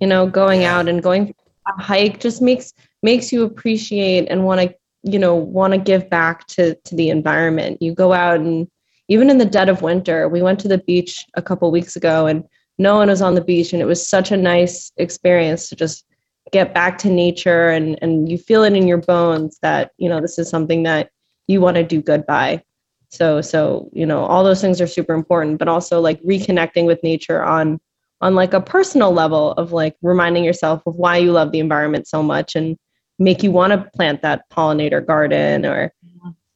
You 0.00 0.06
know, 0.06 0.26
going 0.26 0.64
out 0.64 0.86
and 0.86 1.02
going 1.02 1.34
a 1.66 1.82
hike 1.82 2.20
just 2.20 2.42
makes 2.42 2.74
makes 3.02 3.32
you 3.32 3.44
appreciate 3.44 4.26
and 4.28 4.44
want 4.44 4.60
to 4.60 4.74
you 5.02 5.18
know 5.18 5.34
want 5.34 5.72
to 5.72 5.78
give 5.78 6.10
back 6.10 6.46
to 6.48 6.74
to 6.74 6.94
the 6.94 7.08
environment. 7.08 7.80
You 7.80 7.94
go 7.94 8.12
out 8.12 8.40
and 8.40 8.68
even 9.10 9.28
in 9.28 9.38
the 9.38 9.44
dead 9.44 9.68
of 9.68 9.82
winter, 9.82 10.28
we 10.28 10.40
went 10.40 10.60
to 10.60 10.68
the 10.68 10.78
beach 10.78 11.26
a 11.34 11.42
couple 11.42 11.70
weeks 11.72 11.96
ago 11.96 12.26
and 12.26 12.44
no 12.78 12.94
one 12.96 13.08
was 13.08 13.20
on 13.20 13.34
the 13.34 13.44
beach 13.44 13.72
and 13.72 13.82
it 13.82 13.86
was 13.86 14.06
such 14.06 14.30
a 14.30 14.36
nice 14.36 14.92
experience 14.96 15.68
to 15.68 15.76
just 15.76 16.06
get 16.52 16.72
back 16.72 16.96
to 16.98 17.10
nature 17.10 17.68
and 17.68 17.98
and 18.02 18.30
you 18.30 18.38
feel 18.38 18.62
it 18.62 18.72
in 18.72 18.88
your 18.88 18.98
bones 18.98 19.58
that 19.62 19.90
you 19.98 20.08
know 20.08 20.20
this 20.20 20.38
is 20.38 20.48
something 20.48 20.84
that 20.84 21.10
you 21.48 21.60
want 21.60 21.76
to 21.76 21.82
do 21.82 22.00
good 22.00 22.24
by. 22.24 22.62
So 23.08 23.40
so 23.40 23.90
you 23.92 24.06
know 24.06 24.24
all 24.24 24.44
those 24.44 24.60
things 24.60 24.80
are 24.80 24.86
super 24.86 25.12
important 25.12 25.58
but 25.58 25.66
also 25.66 26.00
like 26.00 26.22
reconnecting 26.22 26.86
with 26.86 27.02
nature 27.02 27.42
on 27.42 27.80
on 28.20 28.36
like 28.36 28.54
a 28.54 28.60
personal 28.60 29.10
level 29.10 29.52
of 29.52 29.72
like 29.72 29.96
reminding 30.02 30.44
yourself 30.44 30.82
of 30.86 30.94
why 30.94 31.16
you 31.16 31.32
love 31.32 31.50
the 31.50 31.58
environment 31.58 32.06
so 32.06 32.22
much 32.22 32.54
and 32.54 32.78
make 33.18 33.42
you 33.42 33.50
want 33.50 33.72
to 33.72 33.90
plant 33.96 34.22
that 34.22 34.48
pollinator 34.50 35.04
garden 35.04 35.66
or 35.66 35.92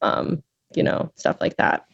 um, 0.01 0.41
you 0.73 0.83
know 0.83 1.11
stuff 1.15 1.37
like 1.41 1.57
that 1.57 1.85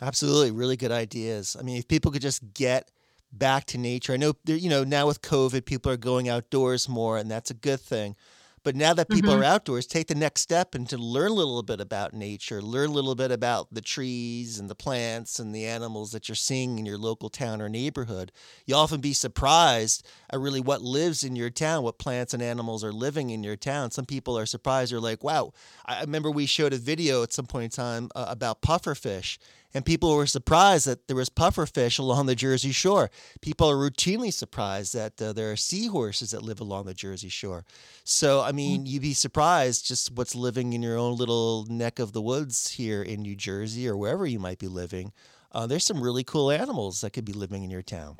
Absolutely, 0.00 0.50
really 0.50 0.76
good 0.76 0.92
ideas. 0.92 1.56
I 1.58 1.62
mean, 1.62 1.76
if 1.78 1.88
people 1.88 2.10
could 2.10 2.22
just 2.22 2.54
get 2.54 2.90
back 3.32 3.64
to 3.66 3.78
nature. 3.78 4.12
I 4.12 4.16
know, 4.16 4.32
you 4.44 4.68
know, 4.68 4.82
now 4.82 5.06
with 5.06 5.22
COVID, 5.22 5.64
people 5.64 5.92
are 5.92 5.96
going 5.96 6.28
outdoors 6.28 6.88
more, 6.88 7.16
and 7.16 7.30
that's 7.30 7.50
a 7.50 7.54
good 7.54 7.78
thing. 7.80 8.16
But 8.62 8.74
now 8.76 8.92
that 8.94 9.08
people 9.08 9.32
Mhm. 9.32 9.32
are 9.32 9.44
outdoors, 9.44 9.86
take 9.86 10.08
the 10.08 10.14
next 10.14 10.42
step 10.42 10.74
and 10.74 10.86
to 10.90 10.98
learn 10.98 11.30
a 11.30 11.34
little 11.34 11.62
bit 11.62 11.80
about 11.80 12.12
nature, 12.12 12.60
learn 12.60 12.90
a 12.90 12.92
little 12.92 13.14
bit 13.14 13.30
about 13.30 13.72
the 13.72 13.80
trees 13.80 14.58
and 14.58 14.68
the 14.68 14.74
plants 14.74 15.38
and 15.38 15.54
the 15.54 15.64
animals 15.64 16.10
that 16.12 16.28
you're 16.28 16.34
seeing 16.36 16.78
in 16.78 16.84
your 16.84 16.98
local 16.98 17.30
town 17.30 17.62
or 17.62 17.70
neighborhood. 17.70 18.32
You'll 18.66 18.80
often 18.80 19.00
be 19.00 19.14
surprised 19.14 20.06
at 20.28 20.40
really 20.40 20.60
what 20.60 20.82
lives 20.82 21.24
in 21.24 21.36
your 21.36 21.48
town, 21.48 21.84
what 21.84 21.98
plants 21.98 22.34
and 22.34 22.42
animals 22.42 22.84
are 22.84 22.92
living 22.92 23.30
in 23.30 23.42
your 23.42 23.56
town. 23.56 23.92
Some 23.92 24.04
people 24.04 24.36
are 24.36 24.44
surprised. 24.46 24.92
They're 24.92 25.00
like, 25.00 25.24
wow. 25.24 25.52
I 25.86 25.98
I 25.98 26.00
remember 26.02 26.30
we 26.30 26.44
showed 26.46 26.74
a 26.74 26.78
video 26.78 27.22
at 27.22 27.32
some 27.32 27.46
point 27.46 27.64
in 27.64 27.70
time 27.70 28.10
uh, 28.14 28.26
about 28.28 28.60
pufferfish, 28.60 29.38
and 29.72 29.84
people 29.84 30.14
were 30.14 30.26
surprised 30.26 30.86
that 30.86 31.06
there 31.06 31.16
was 31.16 31.30
pufferfish 31.30 31.98
along 31.98 32.26
the 32.26 32.34
Jersey 32.34 32.72
Shore. 32.72 33.10
People 33.40 33.70
are 33.70 33.76
routinely 33.76 34.32
surprised 34.32 34.94
that 34.94 35.20
uh, 35.20 35.32
there 35.32 35.52
are 35.52 35.56
seahorses 35.56 36.32
that 36.32 36.42
live 36.42 36.60
along 36.60 36.86
the 36.86 36.94
Jersey 36.94 37.28
Shore. 37.28 37.64
So, 38.04 38.40
I 38.40 38.52
mean, 38.52 38.86
you'd 38.86 39.02
be 39.02 39.14
surprised 39.14 39.86
just 39.86 40.12
what's 40.16 40.34
living 40.34 40.72
in 40.72 40.82
your 40.82 40.98
own 40.98 41.16
little 41.16 41.66
neck 41.68 41.98
of 41.98 42.12
the 42.12 42.22
woods 42.22 42.70
here 42.72 43.02
in 43.02 43.22
New 43.22 43.36
Jersey 43.36 43.88
or 43.88 43.96
wherever 43.96 44.26
you 44.26 44.38
might 44.38 44.58
be 44.58 44.68
living. 44.68 45.12
Uh, 45.52 45.66
there's 45.66 45.84
some 45.84 46.00
really 46.02 46.24
cool 46.24 46.50
animals 46.50 47.00
that 47.00 47.12
could 47.12 47.24
be 47.24 47.32
living 47.32 47.62
in 47.62 47.70
your 47.70 47.82
town. 47.82 48.16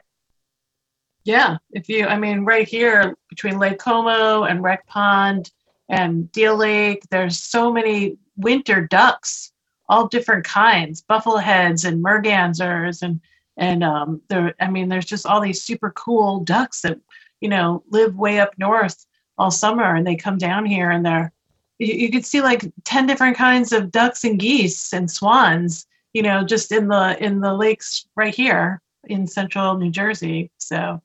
Yeah, 1.25 1.59
if 1.73 1.89
you, 1.89 2.07
I 2.07 2.17
mean, 2.19 2.45
right 2.45 2.67
here 2.67 3.15
between 3.29 3.59
Lake 3.59 3.79
Como 3.79 4.45
and 4.45 4.63
Wreck 4.63 4.87
Pond 4.87 5.51
and 5.89 6.31
Deal 6.33 6.57
Lake, 6.57 7.03
there's 7.11 7.43
so 7.43 7.73
many 7.73 8.17
winter 8.37 8.87
ducks, 8.87 9.53
all 9.91 10.07
different 10.07 10.45
kinds, 10.45 11.03
buffleheads 11.03 11.85
and 11.85 12.03
mergansers, 12.03 13.03
and 13.03 13.21
and 13.57 13.85
um, 13.85 14.23
there, 14.29 14.55
I 14.61 14.71
mean, 14.71 14.89
there's 14.89 15.05
just 15.05 15.27
all 15.27 15.41
these 15.41 15.63
super 15.63 15.91
cool 15.91 16.41
ducks 16.41 16.81
that 16.83 16.99
you 17.41 17.49
know 17.51 17.83
live 17.91 18.17
way 18.17 18.39
up 18.39 18.55
north 18.57 19.05
all 19.37 19.51
summer, 19.51 19.97
and 19.97 20.07
they 20.07 20.17
come 20.17 20.39
down 20.39 20.65
here, 20.65 20.91
and 20.91 21.05
they're 21.05 21.33
you, 21.81 21.93
you 21.93 22.11
could 22.11 22.25
see 22.25 22.41
like 22.41 22.73
ten 22.85 23.07
different 23.07 23.37
kinds 23.37 23.73
of 23.73 23.91
ducks 23.91 24.23
and 24.25 24.39
geese 24.39 24.93
and 24.93 25.11
swans, 25.11 25.87
you 26.15 26.23
know, 26.23 26.45
just 26.45 26.71
in 26.71 26.87
the 26.89 27.23
in 27.23 27.41
the 27.41 27.53
lakes 27.53 28.07
right 28.15 28.35
here 28.35 28.81
in 29.09 29.27
central 29.27 29.77
New 29.77 29.91
Jersey. 29.91 30.53
So 30.59 31.03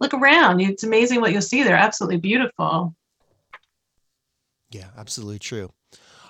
look 0.00 0.14
around. 0.14 0.60
It's 0.62 0.84
amazing 0.84 1.20
what 1.20 1.32
you'll 1.32 1.42
see. 1.42 1.62
They're 1.62 1.76
absolutely 1.76 2.18
beautiful. 2.18 2.94
Yeah, 4.70 4.88
absolutely 4.96 5.38
true. 5.38 5.70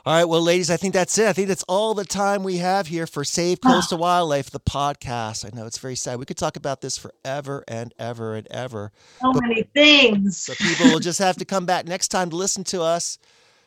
All 0.05 0.17
right, 0.17 0.25
well, 0.25 0.43
ladies, 0.43 0.69
I 0.69 0.77
think 0.77 0.95
that's 0.95 1.17
it. 1.17 1.29
I 1.29 1.33
think 1.33 1.47
that's 1.47 1.63
all 1.69 1.95
the 1.95 2.05
time 2.05 2.43
we 2.43 2.57
have 2.57 2.89
here 2.89 3.07
for 3.07 3.23
Save 3.23 3.61
ah. 3.65 3.75
Coastal 3.75 3.99
Wildlife, 3.99 4.51
the 4.51 4.59
podcast. 4.59 5.45
I 5.45 5.57
know 5.57 5.65
it's 5.65 5.79
very 5.79 5.95
sad. 5.95 6.19
We 6.19 6.25
could 6.25 6.37
talk 6.37 6.57
about 6.57 6.81
this 6.81 6.99
forever 6.99 7.63
and 7.69 7.95
ever 8.01 8.35
and 8.35 8.49
ever. 8.51 8.91
So 9.21 9.33
many 9.33 9.63
things. 9.75 10.39
So 10.39 10.55
people 10.55 10.91
will 10.91 10.99
just 10.99 11.21
have 11.21 11.37
to 11.37 11.45
come 11.45 11.67
back 11.67 11.87
next 11.87 12.09
time 12.09 12.31
to 12.31 12.37
listen 12.37 12.65
to 12.65 12.83
us. 12.83 13.17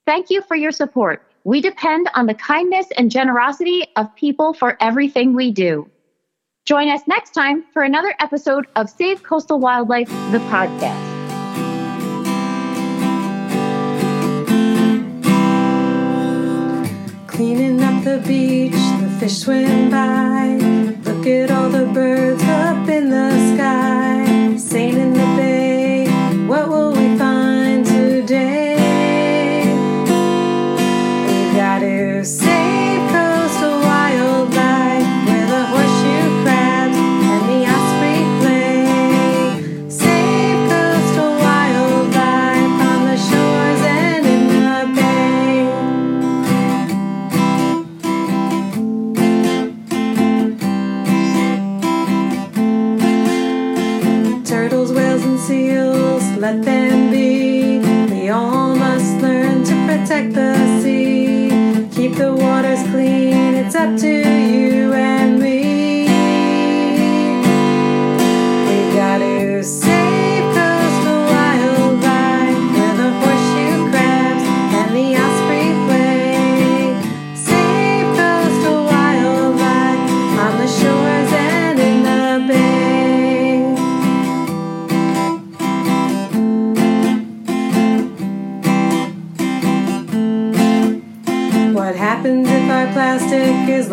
Thank 0.05 0.29
you 0.29 0.41
for 0.41 0.55
your 0.55 0.71
support. 0.71 1.21
We 1.43 1.59
depend 1.59 2.09
on 2.15 2.27
the 2.27 2.33
kindness 2.33 2.87
and 2.95 3.11
generosity 3.11 3.83
of 3.97 4.15
people 4.15 4.53
for 4.53 4.77
everything 4.79 5.33
we 5.33 5.51
do. 5.51 5.89
Join 6.63 6.87
us 6.87 7.01
next 7.07 7.31
time 7.31 7.65
for 7.73 7.83
another 7.83 8.15
episode 8.21 8.65
of 8.77 8.89
Save 8.89 9.23
Coastal 9.23 9.59
Wildlife, 9.59 10.07
the 10.31 10.39
podcast. 10.47 11.11
Cleaning 17.27 17.83
up 17.83 18.01
the 18.05 18.23
beach, 18.25 18.71
the 18.71 19.09
fish 19.19 19.39
swim 19.39 19.89
by. 19.91 20.72
Look 21.23 21.49
at 21.49 21.51
all 21.51 21.69
the 21.69 21.85
birds 21.85 22.42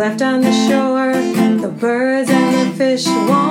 left 0.00 0.22
on 0.22 0.40
the 0.40 0.50
shore, 0.50 1.12
the 1.60 1.68
birds 1.68 2.30
and 2.30 2.72
the 2.72 2.74
fish 2.74 3.06
won't. 3.06 3.49